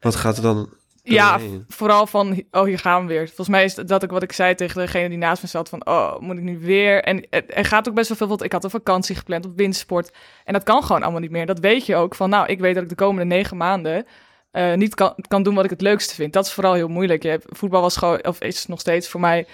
wat 0.00 0.16
gaat 0.16 0.36
er 0.36 0.42
dan 0.42 0.68
Ja, 1.02 1.38
vooral 1.68 2.06
van, 2.06 2.42
oh, 2.50 2.64
hier 2.64 2.78
gaan 2.78 3.02
we 3.02 3.12
weer. 3.12 3.26
Volgens 3.26 3.48
mij 3.48 3.64
is 3.64 3.74
dat 3.74 4.04
ook 4.04 4.10
wat 4.10 4.22
ik 4.22 4.32
zei 4.32 4.54
tegen 4.54 4.80
degene 4.80 5.08
die 5.08 5.18
naast 5.18 5.42
me 5.42 5.48
zat, 5.48 5.68
van, 5.68 5.86
oh, 5.86 6.18
moet 6.18 6.36
ik 6.36 6.42
nu 6.42 6.58
weer? 6.58 7.02
En 7.02 7.30
er 7.30 7.64
gaat 7.64 7.88
ook 7.88 7.94
best 7.94 8.08
wel 8.08 8.16
veel, 8.16 8.28
want 8.28 8.42
ik 8.42 8.52
had 8.52 8.64
een 8.64 8.70
vakantie 8.70 9.16
gepland 9.16 9.46
op 9.46 9.56
windsport. 9.56 10.12
En 10.44 10.52
dat 10.52 10.62
kan 10.62 10.82
gewoon 10.82 11.02
allemaal 11.02 11.20
niet 11.20 11.30
meer. 11.30 11.46
Dat 11.46 11.58
weet 11.58 11.86
je 11.86 11.96
ook, 11.96 12.14
van, 12.14 12.30
nou, 12.30 12.46
ik 12.46 12.60
weet 12.60 12.74
dat 12.74 12.82
ik 12.82 12.88
de 12.88 12.94
komende 12.94 13.34
negen 13.34 13.56
maanden 13.56 14.06
eh, 14.50 14.74
niet 14.74 14.94
kan, 14.94 15.14
kan 15.28 15.42
doen 15.42 15.54
wat 15.54 15.64
ik 15.64 15.70
het 15.70 15.80
leukste 15.80 16.14
vind. 16.14 16.32
Dat 16.32 16.46
is 16.46 16.52
vooral 16.52 16.72
heel 16.72 16.88
moeilijk. 16.88 17.22
Je 17.22 17.28
hebt, 17.28 17.46
voetbal 17.48 17.80
was 17.80 17.96
gewoon, 17.96 18.24
of 18.24 18.40
is 18.40 18.66
nog 18.66 18.80
steeds 18.80 19.08
voor 19.08 19.20
mij, 19.20 19.46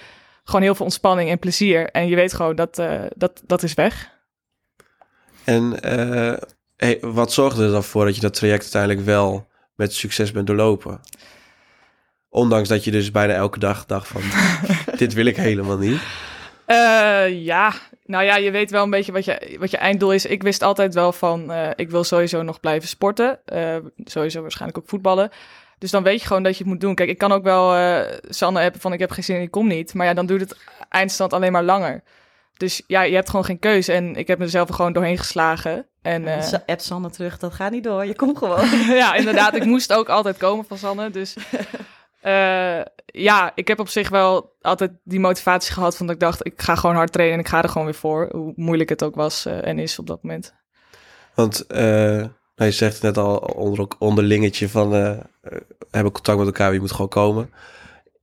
gewoon 0.48 0.62
heel 0.62 0.74
veel 0.74 0.84
ontspanning 0.84 1.30
en 1.30 1.38
plezier. 1.38 1.90
En 1.90 2.08
je 2.08 2.14
weet 2.14 2.34
gewoon, 2.34 2.56
dat, 2.56 2.78
eh, 2.78 3.00
dat, 3.16 3.42
dat 3.46 3.62
is 3.62 3.74
weg. 3.74 4.10
En 5.44 5.80
eh, 5.82 6.42
hey, 6.76 6.98
wat 7.00 7.32
zorgde 7.32 7.64
er 7.64 7.70
dan 7.70 7.84
voor 7.84 8.04
dat 8.04 8.14
je 8.14 8.20
dat 8.20 8.34
traject 8.34 8.62
uiteindelijk 8.62 9.04
wel 9.04 9.48
met 9.74 9.94
succes 9.94 10.30
bent 10.30 10.46
doorlopen? 10.46 11.00
Ondanks 12.28 12.68
dat 12.68 12.84
je 12.84 12.90
dus 12.90 13.10
bijna 13.10 13.32
elke 13.32 13.58
dag 13.58 13.86
dacht 13.86 14.08
van, 14.08 14.22
dit 14.98 15.12
wil 15.12 15.26
ik 15.26 15.36
helemaal 15.36 15.78
niet. 15.78 16.00
Eh, 16.66 17.44
ja, 17.44 17.74
nou 18.04 18.24
ja, 18.24 18.36
je 18.36 18.50
weet 18.50 18.70
wel 18.70 18.84
een 18.84 18.90
beetje 18.90 19.12
wat 19.12 19.24
je, 19.24 19.56
wat 19.58 19.70
je 19.70 19.76
einddoel 19.76 20.12
is. 20.12 20.26
Ik 20.26 20.42
wist 20.42 20.62
altijd 20.62 20.94
wel 20.94 21.12
van, 21.12 21.52
ik 21.76 21.90
wil 21.90 22.04
sowieso 22.04 22.42
nog 22.42 22.60
blijven 22.60 22.88
sporten. 22.88 23.40
Sowieso 24.04 24.40
waarschijnlijk 24.40 24.78
ook 24.78 24.88
voetballen. 24.88 25.30
Dus 25.78 25.90
dan 25.90 26.02
weet 26.02 26.20
je 26.20 26.26
gewoon 26.26 26.42
dat 26.42 26.52
je 26.56 26.62
het 26.62 26.72
moet 26.72 26.80
doen. 26.80 26.94
Kijk, 26.94 27.08
ik 27.08 27.18
kan 27.18 27.32
ook 27.32 27.42
wel 27.42 27.74
eh 27.74 28.18
Sanne 28.28 28.60
hebben 28.60 28.80
van, 28.80 28.92
ik 28.92 28.98
heb 28.98 29.10
geen 29.10 29.24
zin, 29.24 29.40
ik 29.40 29.50
kom 29.50 29.66
niet. 29.66 29.94
Maar 29.94 30.06
ja, 30.06 30.14
dan 30.14 30.26
duurt 30.26 30.40
het 30.40 30.56
eindstand 30.88 31.32
alleen 31.32 31.52
maar 31.52 31.62
langer. 31.64 32.02
Dus 32.56 32.82
ja, 32.86 33.02
je 33.02 33.14
hebt 33.14 33.30
gewoon 33.30 33.44
geen 33.44 33.58
keuze. 33.58 33.92
En 33.92 34.16
ik 34.16 34.26
heb 34.26 34.38
mezelf 34.38 34.68
er 34.68 34.74
gewoon 34.74 34.92
doorheen 34.92 35.18
geslagen. 35.18 35.86
En 36.02 36.26
eh, 36.26 36.42
Sa- 36.42 36.62
App 36.66 36.80
Sanne 36.80 37.10
terug, 37.10 37.38
dat 37.38 37.52
gaat 37.54 37.70
niet 37.70 37.84
door. 37.84 38.06
Je 38.06 38.14
komt 38.16 38.38
gewoon. 38.38 38.68
ja, 39.02 39.14
inderdaad. 39.14 39.54
Ik 39.56 39.64
moest 39.64 39.92
ook 39.92 40.08
altijd 40.08 40.36
komen 40.36 40.64
van 40.68 40.78
Sanne. 40.78 41.10
Dus 41.10 41.34
eh, 42.20 42.80
ja, 43.06 43.52
ik 43.54 43.68
heb 43.68 43.78
op 43.78 43.88
zich 43.88 44.08
wel 44.08 44.56
altijd 44.60 44.90
die 45.04 45.20
motivatie 45.20 45.72
gehad 45.72 45.96
van 45.96 46.06
dat 46.06 46.14
ik 46.14 46.20
dacht, 46.20 46.46
ik 46.46 46.62
ga 46.62 46.74
gewoon 46.74 46.96
hard 46.96 47.12
trainen 47.12 47.38
en 47.38 47.44
ik 47.44 47.48
ga 47.50 47.62
er 47.62 47.68
gewoon 47.68 47.86
weer 47.86 47.94
voor. 47.94 48.28
Hoe 48.32 48.52
moeilijk 48.56 48.88
het 48.88 49.02
ook 49.02 49.14
was 49.14 49.46
eh, 49.46 49.66
en 49.66 49.78
is 49.78 49.98
op 49.98 50.06
dat 50.06 50.22
moment. 50.22 50.54
Want 51.34 51.66
eh, 51.66 51.80
nou, 52.56 52.70
je 52.70 52.70
zegt 52.70 52.92
het 52.94 53.02
net 53.02 53.18
al 53.18 53.36
onder, 53.36 53.86
onderlingetje 53.98 54.68
van, 54.68 54.92
hebben 55.90 56.12
contact 56.12 56.38
met 56.38 56.46
elkaar, 56.46 56.72
je 56.72 56.80
moet 56.80 56.92
gewoon 56.92 57.08
komen. 57.08 57.50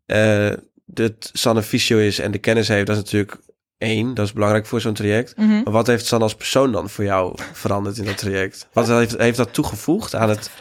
Eh 0.05 0.51
dat 0.85 1.29
Sanne 1.33 1.61
fysio 1.61 1.97
is 1.97 2.19
en 2.19 2.31
de 2.31 2.37
kennis 2.37 2.67
heeft, 2.67 2.87
dat 2.87 2.95
is 2.95 3.01
natuurlijk 3.01 3.37
één. 3.77 4.13
Dat 4.13 4.25
is 4.25 4.33
belangrijk 4.33 4.65
voor 4.65 4.81
zo'n 4.81 4.93
traject. 4.93 5.37
Maar 5.37 5.71
wat 5.71 5.87
heeft 5.87 6.05
Sanne 6.05 6.23
als 6.23 6.35
persoon 6.35 6.71
dan 6.71 6.89
voor 6.89 7.03
jou 7.03 7.37
veranderd 7.53 7.97
in 7.97 8.05
dat 8.05 8.17
traject? 8.17 8.67
Wat 8.73 8.87
heeft, 8.87 9.17
heeft 9.17 9.37
dat 9.37 9.53
toegevoegd 9.53 10.15
aan 10.15 10.29
het... 10.29 10.51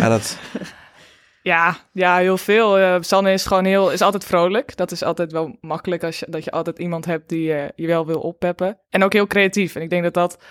Aan 0.00 0.12
het 0.12 0.38
Ja, 1.42 1.76
ja, 1.92 2.16
heel 2.16 2.38
veel. 2.38 2.78
Eh, 2.78 2.96
Sanne 3.00 3.32
is 3.32 3.46
gewoon 3.46 3.64
heel, 3.64 3.90
is 3.90 4.00
altijd 4.00 4.24
vrolijk. 4.24 4.76
Dat 4.76 4.92
is 4.92 5.02
altijd 5.02 5.32
wel 5.32 5.56
makkelijk 5.60 6.04
als 6.04 6.18
je, 6.18 6.26
dat 6.28 6.44
je 6.44 6.50
altijd 6.50 6.78
iemand 6.78 7.04
hebt 7.04 7.28
die 7.28 7.54
eh, 7.54 7.68
je 7.76 7.86
wel 7.86 8.06
wil 8.06 8.20
oppeppen. 8.20 8.78
En 8.90 9.04
ook 9.04 9.12
heel 9.12 9.26
creatief. 9.26 9.74
En 9.74 9.82
ik 9.82 9.90
denk 9.90 10.02
dat 10.02 10.14
dat 10.14 10.42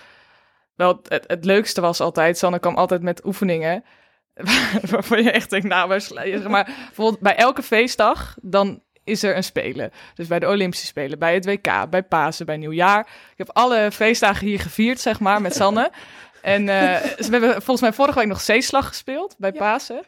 wel 0.76 1.00
het, 1.08 1.24
het 1.26 1.44
leukste 1.44 1.80
was 1.80 2.00
altijd. 2.00 2.38
Sanne 2.38 2.58
kwam 2.58 2.76
altijd 2.76 3.02
met 3.02 3.24
oefeningen. 3.24 3.84
Waarvan 4.90 5.22
je 5.22 5.30
echt 5.30 5.50
denkt, 5.50 5.66
nou, 5.66 5.88
waar 5.88 6.50
maar 6.50 6.64
bijvoorbeeld 6.64 7.20
bij 7.20 7.36
elke 7.36 7.62
feestdag, 7.62 8.36
dan 8.42 8.82
is 9.04 9.22
er 9.22 9.36
een 9.36 9.44
spelen. 9.44 9.90
Dus 10.14 10.26
bij 10.26 10.38
de 10.38 10.48
Olympische 10.48 10.86
Spelen, 10.86 11.18
bij 11.18 11.34
het 11.34 11.44
WK, 11.44 11.90
bij 11.90 12.02
Pasen, 12.02 12.46
bij 12.46 12.56
Nieuwjaar. 12.56 13.00
Ik 13.00 13.38
heb 13.38 13.50
alle 13.52 13.90
feestdagen 13.92 14.46
hier 14.46 14.60
gevierd, 14.60 15.00
zeg 15.00 15.20
maar, 15.20 15.40
met 15.40 15.54
Sanne. 15.54 15.90
En 16.42 16.68
eh, 16.68 17.02
we 17.16 17.28
hebben 17.30 17.50
volgens 17.50 17.80
mij 17.80 17.92
vorige 17.92 18.18
week 18.18 18.28
nog 18.28 18.40
zeeslag 18.40 18.88
gespeeld 18.88 19.34
bij 19.38 19.52
Pasen. 19.52 20.02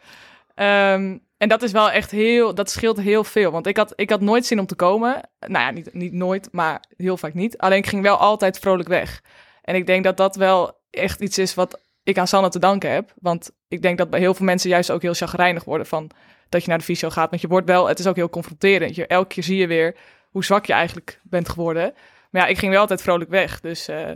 Ehm, 0.55 1.17
en 1.37 1.49
dat 1.49 1.63
is 1.63 1.73
wel 1.73 1.91
echt 1.91 2.11
heel, 2.11 2.55
dat 2.55 2.71
scheelt 2.71 3.01
heel 3.01 3.25
veel. 3.25 3.51
Want 3.51 3.67
ik 3.67 3.77
had, 3.77 3.93
ik 3.95 4.11
had 4.11 4.21
nooit 4.21 4.47
zin 4.47 4.59
om 4.59 4.67
te 4.67 4.75
komen. 4.75 5.21
Nou 5.39 5.65
ja, 5.65 5.71
niet, 5.71 5.95
niet 5.95 6.13
nooit, 6.13 6.49
maar 6.53 6.85
heel 6.97 7.17
vaak 7.17 7.35
niet. 7.35 7.59
Alleen 7.59 7.79
ik 7.79 7.87
ging 7.87 8.03
wel 8.03 8.17
altijd 8.17 8.59
vrolijk 8.59 8.89
weg. 8.89 9.23
En 9.63 9.75
ik 9.75 9.87
denk 9.87 10.05
dat 10.05 10.17
dat 10.17 10.37
wel 10.37 10.79
echt 10.91 11.21
iets 11.21 11.39
is 11.39 11.55
wat 11.55 11.81
ik 12.07 12.19
aan 12.19 12.27
Sanne 12.27 12.49
te 12.49 12.59
danken 12.59 12.91
heb. 12.91 13.13
Want 13.21 13.51
ik 13.69 13.83
denk 13.83 13.99
dat 13.99 14.11
bij 14.11 14.21
heel 14.21 14.35
veel 14.35 14.45
mensen 14.45 14.71
juist 14.71 14.91
ook 14.91 15.03
heel 15.03 15.15
chagrijnig 15.15 15.65
worden 15.65 15.87
van 15.87 16.11
dat 16.49 16.63
je 16.63 16.69
naar 16.69 16.79
de 16.79 16.85
fysio 16.85 17.11
gaat. 17.11 17.31
Want 17.31 17.43
je 17.43 17.49
wordt 17.49 17.67
wel, 17.67 17.89
het 17.89 17.99
is 17.99 18.07
ook 18.07 18.17
heel 18.17 18.31
confronterend. 18.31 18.95
Je, 18.95 19.07
elke 19.07 19.29
keer 19.29 19.43
zie 19.43 19.57
je 19.57 19.67
weer 19.67 19.97
hoe 20.31 20.45
zwak 20.45 20.67
je 20.67 20.73
eigenlijk 20.73 21.21
bent 21.23 21.49
geworden. 21.49 21.95
Maar 22.31 22.43
ja, 22.43 22.49
ik 22.49 22.59
ging 22.59 22.73
wel 22.73 22.81
altijd 22.81 23.03
vrolijk 23.03 23.31
weg. 23.31 23.61
Dus 23.61 23.89
eh, 23.89 24.11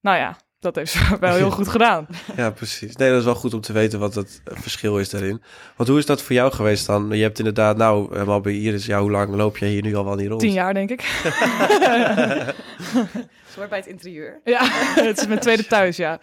nou 0.00 0.16
ja, 0.16 0.36
dat 0.60 0.74
heeft 0.74 0.92
ze 0.92 1.16
wel 1.20 1.34
heel 1.34 1.50
goed 1.50 1.68
gedaan. 1.68 2.06
Ja, 2.36 2.50
precies. 2.50 2.96
Nee, 2.96 3.08
dat 3.10 3.18
is 3.18 3.24
wel 3.24 3.34
goed 3.34 3.54
om 3.54 3.60
te 3.60 3.72
weten 3.72 3.98
wat 3.98 4.14
het 4.14 4.40
eh, 4.44 4.56
verschil 4.60 4.98
is 4.98 5.10
daarin. 5.10 5.42
Want 5.76 5.88
hoe 5.88 5.98
is 5.98 6.06
dat 6.06 6.22
voor 6.22 6.34
jou 6.34 6.52
geweest 6.52 6.86
dan? 6.86 7.08
Je 7.10 7.22
hebt 7.22 7.38
inderdaad, 7.38 7.76
nou, 7.76 8.12
helemaal 8.12 8.40
bij 8.40 8.52
Iris, 8.52 8.86
ja, 8.86 9.00
hoe 9.00 9.10
lang 9.10 9.34
loop 9.34 9.56
jij 9.56 9.68
hier 9.68 9.82
nu 9.82 9.94
al 9.94 10.04
wel 10.04 10.14
niet 10.14 10.28
rond? 10.28 10.40
Tien 10.40 10.52
jaar, 10.52 10.74
denk 10.74 10.90
ik. 10.90 11.00
Hoort 13.58 13.70
bij 13.70 13.78
het 13.78 13.86
interieur. 13.86 14.40
Ja, 14.44 14.58
het 14.94 15.18
is 15.18 15.26
mijn 15.26 15.40
tweede 15.40 15.66
thuis, 15.66 15.96
ja. 15.96 16.20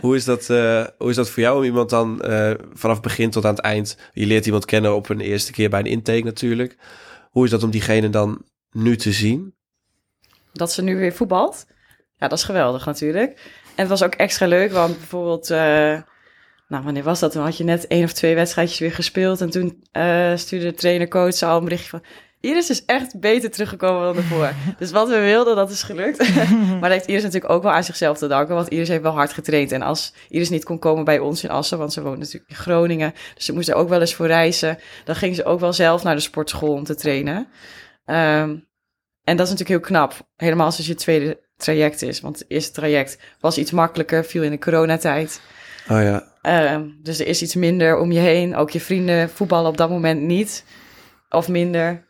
Hoe 0.00 0.16
is 0.16 0.24
dat, 0.24 0.50
eh, 0.50 0.86
hoe 0.98 1.10
is 1.10 1.16
dat 1.16 1.30
voor 1.30 1.42
jou 1.42 1.56
om 1.56 1.64
iemand 1.64 1.90
dan 1.90 2.22
eh, 2.22 2.50
vanaf 2.72 2.96
het 2.96 3.04
begin 3.04 3.30
tot 3.30 3.44
aan 3.44 3.54
het 3.54 3.64
eind... 3.64 3.96
Je 4.12 4.26
leert 4.26 4.46
iemand 4.46 4.64
kennen 4.64 4.94
op 4.94 5.08
een 5.08 5.20
eerste 5.20 5.52
keer 5.52 5.70
bij 5.70 5.80
een 5.80 5.86
intake 5.86 6.24
natuurlijk. 6.24 6.76
Hoe 7.30 7.44
is 7.44 7.50
dat 7.50 7.62
om 7.62 7.70
diegene 7.70 8.10
dan 8.10 8.44
nu 8.70 8.96
te 8.96 9.12
zien? 9.12 9.54
Dat 10.52 10.72
ze 10.72 10.82
nu 10.82 10.96
weer 10.96 11.12
voetbalt. 11.12 11.66
Ja, 12.20 12.28
dat 12.28 12.38
is 12.38 12.44
geweldig 12.44 12.86
natuurlijk. 12.86 13.30
En 13.64 13.86
het 13.86 13.88
was 13.88 14.02
ook 14.02 14.14
extra 14.14 14.46
leuk, 14.46 14.72
want 14.72 14.98
bijvoorbeeld... 14.98 15.50
eh, 15.50 15.98
nou, 16.68 16.84
wanneer 16.84 17.02
was 17.02 17.20
dat? 17.20 17.32
Toen 17.32 17.42
had 17.42 17.56
je 17.56 17.64
net 17.64 17.86
één 17.86 18.04
of 18.04 18.12
twee 18.12 18.34
wedstrijdjes 18.34 18.78
weer 18.78 18.92
gespeeld. 18.92 19.40
En 19.40 19.50
toen 19.50 19.82
eh, 19.92 20.36
stuurde 20.36 20.64
de 20.64 20.74
trainer-coach 20.74 21.42
al 21.42 21.56
een 21.56 21.64
berichtje 21.64 21.88
van... 21.88 22.02
Iris 22.40 22.70
is 22.70 22.84
echt 22.84 23.20
beter 23.20 23.50
teruggekomen 23.50 24.02
dan 24.02 24.16
ervoor. 24.16 24.52
dus 24.78 24.90
wat 24.90 25.08
we 25.08 25.20
wilden, 25.20 25.56
dat 25.56 25.70
is 25.70 25.82
gelukt. 25.82 26.34
maar 26.80 26.80
dat 26.80 26.90
heeft 26.90 27.06
Iris 27.06 27.22
natuurlijk 27.22 27.52
ook 27.52 27.62
wel 27.62 27.72
aan 27.72 27.84
zichzelf 27.84 28.18
te 28.18 28.26
danken. 28.26 28.54
Want 28.54 28.68
Iris 28.68 28.88
heeft 28.88 29.02
wel 29.02 29.12
hard 29.12 29.32
getraind. 29.32 29.72
En 29.72 29.82
als 29.82 30.14
Iris 30.28 30.50
niet 30.50 30.64
kon 30.64 30.78
komen 30.78 31.04
bij 31.04 31.18
ons 31.18 31.44
in 31.44 31.50
Assen... 31.50 31.78
want 31.78 31.92
ze 31.92 32.02
woont 32.02 32.18
natuurlijk 32.18 32.50
in 32.50 32.56
Groningen... 32.56 33.14
dus 33.34 33.44
ze 33.44 33.52
moest 33.52 33.68
er 33.68 33.74
ook 33.74 33.88
wel 33.88 34.00
eens 34.00 34.14
voor 34.14 34.26
reizen... 34.26 34.78
dan 35.04 35.14
ging 35.14 35.34
ze 35.34 35.44
ook 35.44 35.60
wel 35.60 35.72
zelf 35.72 36.02
naar 36.02 36.14
de 36.14 36.20
sportschool 36.20 36.72
om 36.72 36.84
te 36.84 36.94
trainen. 36.94 37.48
Ehm, 38.04 38.56
en 39.24 39.36
dat 39.36 39.46
is 39.46 39.52
natuurlijk 39.52 39.68
heel 39.68 39.80
knap. 39.80 40.28
Helemaal 40.36 40.66
als 40.66 40.86
je 40.86 40.94
tweede 40.94 41.48
traject 41.60 42.02
is. 42.02 42.20
Want 42.20 42.38
het 42.38 42.50
eerste 42.50 42.72
traject 42.72 43.18
was 43.40 43.58
iets 43.58 43.70
makkelijker, 43.70 44.24
viel 44.24 44.42
in 44.42 44.50
de 44.50 44.58
coronatijd. 44.58 45.40
Oh 45.88 46.02
ja, 46.02 46.30
Ehm, 46.42 46.88
dus 47.02 47.20
er 47.20 47.26
is 47.26 47.42
iets 47.42 47.54
minder 47.54 47.98
om 47.98 48.12
je 48.12 48.18
heen. 48.18 48.56
Ook 48.56 48.70
je 48.70 48.80
vrienden 48.80 49.30
voetballen 49.30 49.70
op 49.70 49.76
dat 49.76 49.90
moment 49.90 50.20
niet. 50.20 50.64
Of 51.28 51.48
minder. 51.48 52.08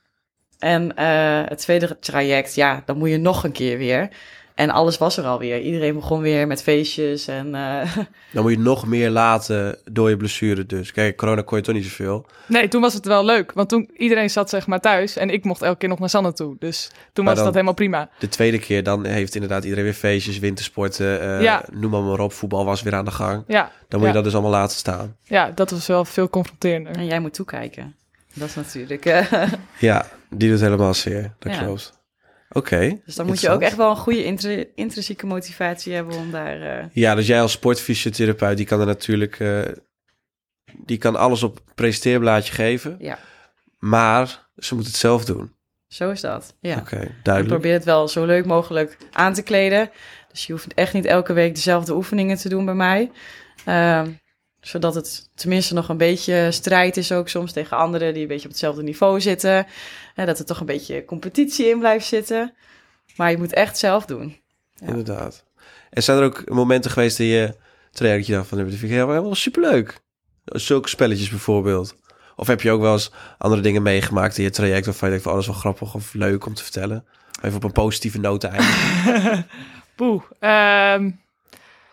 En 0.58 0.96
eh, 0.96 1.42
het 1.48 1.58
tweede 1.58 1.98
traject, 1.98 2.54
ja, 2.54 2.82
dan 2.84 2.98
moet 2.98 3.10
je 3.10 3.16
nog 3.16 3.44
een 3.44 3.52
keer 3.52 3.78
weer. 3.78 4.08
En 4.54 4.70
alles 4.70 4.98
was 4.98 5.16
er 5.16 5.24
alweer. 5.24 5.60
Iedereen 5.60 5.94
begon 5.94 6.20
weer 6.20 6.46
met 6.46 6.62
feestjes. 6.62 7.26
En 7.28 7.54
eh, 7.54 7.96
dan 8.32 8.42
moet 8.42 8.52
je 8.52 8.58
nog 8.58 8.86
meer 8.86 9.10
laten 9.10 9.78
door 9.90 10.08
je 10.08 10.16
blessure 10.16 10.66
dus. 10.66 10.92
Kijk, 10.92 11.16
corona 11.16 11.42
kon 11.42 11.58
je 11.58 11.64
toch 11.64 11.74
niet 11.74 11.84
zoveel. 11.84 12.26
Nee, 12.46 12.68
toen 12.68 12.80
was 12.80 12.94
het 12.94 13.06
wel 13.06 13.24
leuk. 13.24 13.52
Want 13.52 13.68
toen 13.68 13.90
iedereen 13.96 14.30
zat 14.30 14.50
zeg 14.50 14.66
maar 14.66 14.80
thuis 14.80 15.16
en 15.16 15.30
ik 15.30 15.44
mocht 15.44 15.62
elke 15.62 15.78
keer 15.78 15.88
nog 15.88 15.98
naar 15.98 16.08
Sanne 16.08 16.32
toe. 16.32 16.56
Dus 16.58 16.90
toen 17.12 17.24
Maar 17.24 17.34
was 17.34 17.44
dat 17.44 17.52
helemaal 17.52 17.74
prima. 17.74 18.08
De 18.18 18.28
tweede 18.28 18.58
keer 18.58 18.82
dan 18.82 19.04
heeft 19.06 19.34
inderdaad 19.34 19.62
iedereen 19.62 19.84
weer 19.84 19.92
feestjes, 19.94 20.38
wintersporten, 20.38 21.20
eh, 21.20 21.42
Ja. 21.42 21.64
noem 21.72 21.90
maar, 21.90 22.02
maar 22.02 22.20
op. 22.20 22.32
Voetbal 22.32 22.64
was 22.64 22.82
weer 22.82 22.94
aan 22.94 23.04
de 23.04 23.10
gang. 23.10 23.44
Ja, 23.46 23.62
Dan 23.88 24.00
moet 24.00 24.00
Ja. 24.00 24.06
je 24.08 24.12
dat 24.14 24.24
dus 24.24 24.32
allemaal 24.32 24.50
laten 24.60 24.76
staan. 24.76 25.16
ja, 25.24 25.50
dat 25.54 25.70
was 25.70 25.86
wel 25.86 26.04
veel 26.04 26.28
confronterender. 26.30 26.96
en 26.96 27.06
jij 27.06 27.20
moet 27.20 27.34
toekijken. 27.34 27.94
Dat 28.34 28.48
is 28.48 28.54
natuurlijk... 28.54 29.04
eh, 29.06 29.32
Ja, 29.78 30.06
die 30.30 30.50
doet 30.50 30.60
helemaal 30.60 30.94
zeer. 30.94 31.32
Dat 31.38 31.52
Ja. 31.54 31.62
klopt. 31.62 31.98
Oké. 32.52 33.00
dus 33.04 33.14
dan 33.14 33.26
moet 33.26 33.40
je 33.40 33.50
ook 33.50 33.60
echt 33.60 33.76
wel 33.76 33.90
een 33.90 33.96
goede 33.96 34.24
intri- 34.24 34.66
intrinsieke 34.74 35.26
motivatie 35.26 35.92
hebben 35.94 36.16
om 36.16 36.30
daar... 36.30 36.60
eh, 36.78 36.84
Ja, 36.92 37.14
dus 37.14 37.26
jij 37.26 37.40
als 37.40 37.52
sportfysiotherapeut, 37.52 38.56
die 38.56 38.66
kan 38.66 38.80
er 38.80 38.86
natuurlijk... 38.86 39.40
eh, 39.40 39.60
die 40.84 40.98
kan 40.98 41.16
alles 41.16 41.42
op 41.42 41.56
een 41.56 41.74
presenteerblaadje 41.74 42.52
geven. 42.52 42.96
Ja. 42.98 43.18
Maar 43.78 44.48
ze 44.56 44.74
moet 44.74 44.86
het 44.86 44.94
zelf 44.96 45.24
doen. 45.24 45.54
Zo 45.88 46.10
is 46.10 46.20
dat. 46.20 46.56
Ja. 46.60 46.76
Oké, 46.78 47.14
duidelijk. 47.22 47.54
probeer 47.60 47.72
het 47.72 47.84
wel 47.84 48.08
zo 48.08 48.24
leuk 48.24 48.46
mogelijk 48.46 48.96
aan 49.12 49.32
te 49.32 49.42
kleden. 49.42 49.90
Dus 50.30 50.46
je 50.46 50.52
hoeft 50.52 50.74
echt 50.74 50.92
niet 50.92 51.04
elke 51.04 51.32
week 51.32 51.54
dezelfde 51.54 51.94
oefeningen 51.94 52.36
te 52.36 52.48
doen 52.48 52.64
bij 52.64 52.74
mij. 52.74 53.10
Ehm, 53.64 54.10
zodat 54.60 54.94
het 54.94 55.30
tenminste 55.34 55.74
nog 55.74 55.88
een 55.88 55.96
beetje 55.96 56.50
strijd 56.50 56.96
is 56.96 57.12
ook 57.12 57.28
soms 57.28 57.52
tegen 57.52 57.76
anderen 57.76 58.12
die 58.12 58.22
een 58.22 58.28
beetje 58.28 58.44
op 58.44 58.50
hetzelfde 58.50 58.82
niveau 58.82 59.20
zitten. 59.20 59.66
Hè, 60.14 60.26
dat 60.26 60.38
er 60.38 60.44
toch 60.44 60.60
een 60.60 60.66
beetje 60.66 61.04
competitie 61.04 61.68
in 61.68 61.78
blijft 61.78 62.06
zitten. 62.06 62.54
Maar 63.16 63.30
je 63.30 63.38
moet 63.38 63.52
echt 63.52 63.78
zelf 63.78 64.04
doen. 64.04 64.36
Ja. 64.74 64.86
Inderdaad. 64.86 65.44
En 65.90 66.02
zijn 66.02 66.18
er 66.18 66.24
ook 66.24 66.48
momenten 66.48 66.90
geweest 66.90 67.18
dat 67.18 67.26
je 67.26 67.54
traject 67.90 68.18
dat 68.18 68.26
je 68.26 68.32
dacht 68.32 68.48
van, 68.48 68.58
dat 68.58 68.68
vind 68.68 68.82
ik 68.82 68.90
helemaal 68.90 69.34
superleuk. 69.34 70.00
Zulke 70.44 70.88
spelletjes 70.88 71.28
bijvoorbeeld. 71.28 71.94
Of 72.36 72.46
heb 72.46 72.60
je 72.60 72.70
ook 72.70 72.80
wel 72.80 72.92
eens 72.92 73.10
andere 73.38 73.62
dingen 73.62 73.82
meegemaakt 73.82 74.38
in 74.38 74.44
je 74.44 74.50
traject 74.50 74.84
waarvan 74.84 75.08
je 75.08 75.14
denkt 75.14 75.22
van, 75.22 75.32
oh, 75.32 75.38
dat 75.38 75.48
is 75.48 75.60
wel 75.60 75.72
grappig 75.72 75.94
of 75.94 76.14
leuk 76.14 76.46
om 76.46 76.54
te 76.54 76.62
vertellen. 76.62 77.04
Even 77.42 77.56
op 77.56 77.64
een 77.64 77.72
positieve 77.72 78.18
noot 78.18 78.44
eindigen. 78.44 79.46
Poeh. 79.96 80.22
Ehm, 80.38 81.10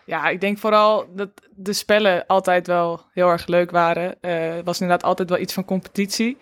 ja, 0.08 0.28
ik 0.28 0.40
denk 0.40 0.58
vooral 0.58 1.06
dat 1.14 1.28
de 1.54 1.72
spellen 1.72 2.26
altijd 2.26 2.66
wel 2.66 3.00
heel 3.12 3.28
erg 3.28 3.46
leuk 3.46 3.70
waren. 3.70 4.14
Eh, 4.20 4.54
Het 4.54 4.64
was 4.64 4.80
inderdaad 4.80 5.08
altijd 5.08 5.28
wel 5.28 5.38
iets 5.38 5.52
van 5.52 5.64
competitie. 5.64 6.36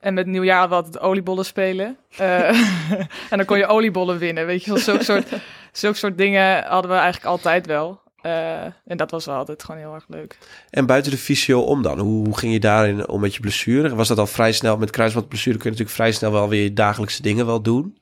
En 0.00 0.14
met 0.14 0.26
nieuwjaar 0.26 0.58
hadden 0.58 0.78
we 0.78 0.84
altijd 0.84 1.04
oliebollen 1.04 1.44
spelen. 1.44 1.96
Eh, 2.16 2.48
en 3.30 3.36
dan 3.36 3.44
kon 3.44 3.58
je 3.58 3.66
oliebollen 3.66 4.18
winnen, 4.18 4.46
weet 4.46 4.64
je. 4.64 4.78
Zulke 4.78 5.04
soort, 5.04 5.28
zulke 5.72 5.96
soort 5.96 6.18
dingen 6.18 6.64
hadden 6.64 6.90
we 6.90 6.96
eigenlijk 6.96 7.26
altijd 7.26 7.66
wel. 7.66 8.00
Eh, 8.20 8.62
en 8.62 8.96
dat 8.96 9.10
was 9.10 9.26
wel 9.26 9.36
altijd 9.36 9.64
gewoon 9.64 9.80
heel 9.80 9.94
erg 9.94 10.04
leuk. 10.08 10.38
En 10.70 10.86
buiten 10.86 11.10
de 11.10 11.18
fysio 11.18 11.60
om 11.60 11.82
dan, 11.82 11.98
hoe, 11.98 12.24
hoe 12.24 12.38
ging 12.38 12.52
je 12.52 12.60
daarin 12.60 13.08
om 13.08 13.20
met 13.20 13.34
je 13.34 13.40
blessure? 13.40 13.94
Was 13.94 14.08
dat 14.08 14.18
al 14.18 14.26
vrij 14.26 14.52
snel, 14.52 14.76
met 14.76 14.90
kruisbandblessure 14.90 15.56
kun 15.56 15.64
je 15.64 15.70
natuurlijk 15.70 15.96
vrij 15.96 16.12
snel 16.12 16.32
wel 16.32 16.48
weer 16.48 16.62
je 16.62 16.72
dagelijkse 16.72 17.22
dingen 17.22 17.46
wel 17.46 17.62
doen. 17.62 17.98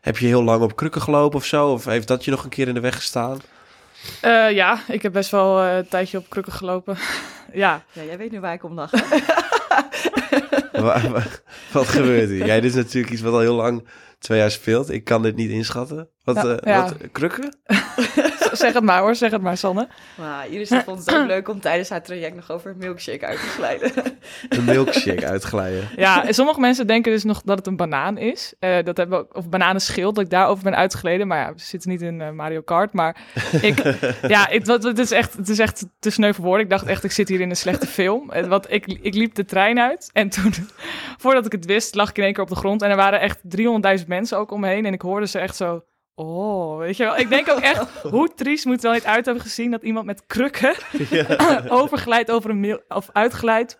Heb 0.00 0.18
je 0.18 0.26
heel 0.26 0.42
lang 0.42 0.62
op 0.62 0.76
krukken 0.76 1.02
gelopen 1.02 1.38
of 1.38 1.44
zo? 1.44 1.68
Of 1.72 1.84
heeft 1.84 2.08
dat 2.08 2.24
je 2.24 2.30
nog 2.30 2.44
een 2.44 2.50
keer 2.50 2.68
in 2.68 2.74
de 2.74 2.80
weg 2.80 2.94
gestaan? 2.94 3.38
Eh, 4.20 4.50
ja, 4.52 4.80
ik 4.88 5.02
heb 5.02 5.12
best 5.12 5.30
wel 5.30 5.60
eh, 5.62 5.76
een 5.76 5.88
tijdje 5.88 6.18
op 6.18 6.28
krukken 6.30 6.52
gelopen. 6.52 6.96
ja, 7.52 7.82
Ja, 7.92 8.02
jij 8.02 8.18
weet 8.18 8.30
nu 8.30 8.40
waar 8.40 8.52
ik 8.54 8.64
om 8.64 8.74
lach. 8.74 8.90
Wa- 10.72 11.08
wa- 11.10 11.22
Wat 11.72 11.86
gebeurt 11.88 12.28
hier? 12.28 12.46
Jij, 12.46 12.60
dit 12.60 12.70
is 12.70 12.76
natuurlijk 12.76 13.12
iets 13.12 13.22
wat 13.22 13.32
al 13.32 13.38
heel 13.40 13.54
lang, 13.54 13.86
twee 14.18 14.38
jaar 14.38 14.50
speelt. 14.50 14.90
Ik 14.90 15.04
kan 15.04 15.22
dit 15.22 15.36
niet 15.36 15.50
inschatten. 15.50 16.08
Wat, 16.24 16.36
Ja, 16.36 16.42
eh, 16.56 16.72
ja. 16.74 16.82
wat 16.82 16.94
krukken? 17.12 17.56
zeg 18.64 18.72
het 18.72 18.84
maar 18.84 19.00
hoor, 19.00 19.14
zeg 19.14 19.30
het 19.30 19.42
maar 19.42 19.56
Sanne. 19.56 19.88
Maar 20.14 20.48
Iris 20.48 20.68
vond 20.68 21.06
het 21.06 21.14
ook 21.14 21.26
leuk 21.26 21.48
om 21.48 21.60
tijdens 21.60 21.88
haar 21.88 22.02
traject 22.02 22.34
nog 22.34 22.50
over 22.50 22.74
milkshake 22.76 23.26
uit 23.26 23.40
te 23.40 23.46
glijden. 23.46 23.92
Een 24.48 24.64
milkshake 24.64 25.26
uitglijden. 25.26 25.88
Ja, 25.96 26.26
en 26.26 26.34
sommige 26.34 26.60
mensen 26.60 26.86
denken 26.86 27.12
dus 27.12 27.24
nog 27.24 27.42
dat 27.42 27.58
het 27.58 27.66
een 27.66 27.76
banaan 27.76 28.18
is. 28.18 28.54
Eh, 28.58 28.84
dat 28.84 28.96
hebben 28.96 29.18
we 29.18 29.24
ook, 29.24 29.36
of 29.36 29.48
bananenschild, 29.48 30.14
dat 30.14 30.24
ik 30.24 30.30
daarover 30.30 30.64
ben 30.64 30.76
uitgeleden. 30.76 31.26
Maar 31.26 31.38
ja, 31.38 31.52
we 31.52 31.60
zitten 31.60 31.90
niet 31.90 32.02
in 32.02 32.20
eh, 32.20 32.30
Mario 32.30 32.60
Kart. 32.60 32.92
Maar 32.92 33.16
ik, 33.60 33.82
ja, 34.28 34.46
het, 34.48 34.66
wat, 34.66 34.82
het, 34.82 34.98
is 34.98 35.10
echt, 35.10 35.36
het 35.36 35.48
is 35.48 35.58
echt 35.58 35.86
te 35.98 36.10
sneu 36.10 36.32
voor 36.32 36.44
woorden. 36.44 36.64
Ik 36.64 36.70
dacht 36.70 36.86
echt, 36.86 37.04
ik 37.04 37.10
zit 37.10 37.28
hier 37.28 37.40
in 37.40 37.50
een 37.50 37.56
slechte 37.56 37.86
film. 37.86 38.30
Eh, 38.30 38.46
Want 38.46 38.72
ik, 38.72 38.86
ik 38.86 39.14
liep 39.14 39.34
de 39.34 39.44
trein 39.44 39.80
uit. 39.80 40.10
En 40.12 40.28
toen, 40.28 40.52
voordat 41.18 41.46
ik 41.46 41.52
het 41.52 41.64
wist, 41.64 41.94
lag 41.94 42.10
ik 42.10 42.18
in 42.18 42.24
één 42.24 42.32
keer 42.32 42.42
op 42.42 42.48
de 42.48 42.56
grond. 42.56 42.82
En 42.82 42.90
er 42.90 42.96
waren 42.96 43.20
echt 43.20 43.38
300.000 44.00 44.06
mensen 44.06 44.38
ook 44.38 44.50
om 44.50 44.60
me 44.60 44.68
heen. 44.68 44.86
En 44.86 44.92
ik 44.92 45.02
hoorde 45.02 45.26
ze 45.26 45.38
echt 45.38 45.56
zo... 45.56 45.82
Oh, 46.20 46.78
weet 46.78 46.96
je 46.96 47.04
wel. 47.04 47.16
Ik 47.16 47.28
denk 47.28 47.50
ook 47.50 47.60
echt, 47.60 47.84
hoe 48.10 48.34
triest 48.34 48.64
moet 48.64 48.74
het 48.74 48.82
wel 48.82 48.92
niet 48.92 49.04
uit 49.04 49.24
hebben 49.24 49.42
gezien... 49.42 49.70
dat 49.70 49.82
iemand 49.82 50.06
met 50.06 50.22
krukken 50.26 50.74
overglijdt 51.80 52.30
over 52.30 52.50
een 52.50 52.60
mil 52.60 52.80
of 52.88 53.08
uitglijdt 53.12 53.78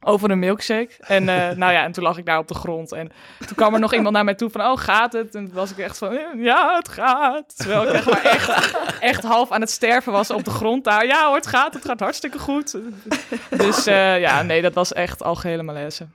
over 0.00 0.30
een 0.30 0.38
milkshake. 0.38 0.90
En 0.98 1.28
eh, 1.28 1.56
nou 1.56 1.72
ja, 1.72 1.84
en 1.84 1.92
toen 1.92 2.04
lag 2.04 2.18
ik 2.18 2.26
daar 2.26 2.38
op 2.38 2.48
de 2.48 2.54
grond. 2.54 2.92
En 2.92 3.12
toen 3.46 3.56
kwam 3.56 3.74
er 3.74 3.80
nog 3.80 3.94
iemand 3.94 4.14
naar 4.14 4.24
mij 4.24 4.34
toe 4.34 4.50
van, 4.50 4.60
oh, 4.60 4.78
gaat 4.78 5.12
het? 5.12 5.34
En 5.34 5.44
toen 5.44 5.54
was 5.54 5.70
ik 5.70 5.78
echt 5.78 5.98
van, 5.98 6.18
ja, 6.36 6.76
het 6.76 6.88
gaat. 6.88 7.56
Terwijl 7.56 7.82
ik 7.88 7.92
echt 7.92 8.10
maar 8.10 8.24
echt, 8.24 8.76
echt 9.00 9.22
half 9.22 9.50
aan 9.50 9.60
het 9.60 9.70
sterven 9.70 10.12
was 10.12 10.30
op 10.30 10.44
de 10.44 10.50
grond 10.50 10.84
daar. 10.84 11.06
Ja 11.06 11.26
hoor, 11.26 11.36
het 11.36 11.46
gaat, 11.46 11.74
het 11.74 11.84
gaat 11.84 12.00
hartstikke 12.00 12.38
goed. 12.38 12.76
Dus 13.50 13.86
eh, 13.86 14.20
ja, 14.20 14.42
nee, 14.42 14.62
dat 14.62 14.74
was 14.74 14.92
echt 14.92 15.22
algehele 15.22 15.62
malaise. 15.62 16.06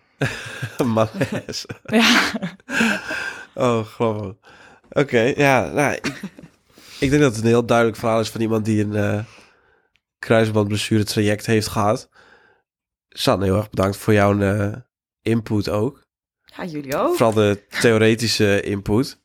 Malaise. 0.83 1.67
Ja, 1.85 2.19
Oh, 3.53 3.85
grappig. 3.85 4.33
Oké, 4.91 5.19
ja, 5.19 5.71
nou, 5.71 5.93
ik, 5.93 6.21
ik 6.99 7.09
denk 7.09 7.21
dat 7.21 7.35
het 7.35 7.41
een 7.41 7.49
heel 7.49 7.65
duidelijk 7.65 7.97
verhaal 7.97 8.19
is 8.19 8.29
van 8.29 8.41
iemand 8.41 8.65
die 8.65 8.83
een 8.83 8.95
eh 8.95 9.23
kruisbandblessure 10.19 11.03
traject 11.03 11.45
heeft 11.45 11.67
gehad. 11.67 12.09
Sanne, 13.09 13.45
heel 13.45 13.55
erg 13.55 13.69
bedankt 13.69 13.97
voor 13.97 14.13
jouw 14.13 14.39
eh, 14.39 14.73
input 15.21 15.69
ook. 15.69 16.05
Ja, 16.57 16.65
jullie 16.65 16.97
ook. 16.97 17.15
Vooral 17.15 17.33
de 17.33 17.63
theoretische 17.79 18.61
input. 18.61 19.19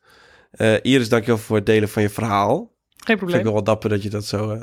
Eh, 0.51 0.73
Iris, 0.81 1.09
dankjewel 1.09 1.37
voor 1.37 1.55
het 1.55 1.65
delen 1.65 1.89
van 1.89 2.01
je 2.01 2.09
verhaal. 2.09 2.57
geen 2.57 2.67
Vind 2.95 3.09
ik 3.09 3.17
probleem. 3.17 3.43
wel 3.43 3.53
wat 3.53 3.65
dapper 3.65 3.89
dat 3.89 4.03
je 4.03 4.09
dat 4.09 4.25
zo 4.25 4.51
eh, 4.51 4.61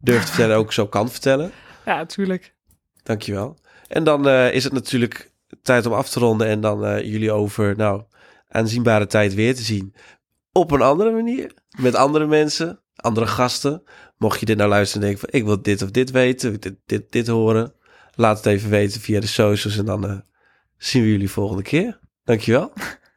durft 0.00 0.20
te 0.20 0.28
vertellen 0.28 0.54
en 0.54 0.60
ook 0.60 0.72
zo 0.72 0.86
kan 0.86 1.10
vertellen. 1.10 1.52
Ja, 1.84 1.96
natuurlijk. 1.96 2.54
Dankjewel. 3.02 3.56
En 3.88 4.04
dan 4.04 4.28
eh, 4.28 4.54
is 4.54 4.64
het 4.64 4.72
natuurlijk 4.72 5.30
tijd 5.62 5.86
om 5.86 5.92
af 5.92 6.08
te 6.08 6.20
ronden 6.20 6.46
en 6.46 6.60
dan 6.60 6.84
eh, 6.84 7.04
jullie 7.04 7.32
over, 7.32 7.76
nou, 7.76 8.02
aanzienbare 8.48 9.06
tijd 9.06 9.34
weer 9.34 9.54
te 9.54 9.62
zien. 9.62 9.94
Op 10.58 10.70
een 10.70 10.82
andere 10.82 11.10
manier, 11.10 11.54
met 11.80 11.94
andere 11.94 12.26
mensen, 12.26 12.80
andere 12.96 13.26
gasten. 13.26 13.82
Mocht 14.16 14.40
je 14.40 14.46
dit 14.46 14.56
nou 14.56 14.68
luisteren 14.68 15.02
en 15.02 15.08
denken 15.08 15.28
van, 15.30 15.40
ik 15.40 15.46
wil 15.46 15.62
dit 15.62 15.82
of 15.82 15.90
dit 15.90 16.10
weten, 16.10 16.60
dit, 16.60 16.76
dit, 16.86 17.12
dit 17.12 17.26
horen. 17.26 17.72
Laat 18.14 18.36
het 18.36 18.46
even 18.46 18.70
weten 18.70 19.00
via 19.00 19.20
de 19.20 19.26
socials 19.26 19.78
en 19.78 19.84
dan 19.84 20.06
eh, 20.06 20.18
zien 20.76 21.02
we 21.02 21.10
jullie 21.10 21.30
volgende 21.30 21.62
keer. 21.62 21.98
Dankjewel. 22.24 22.72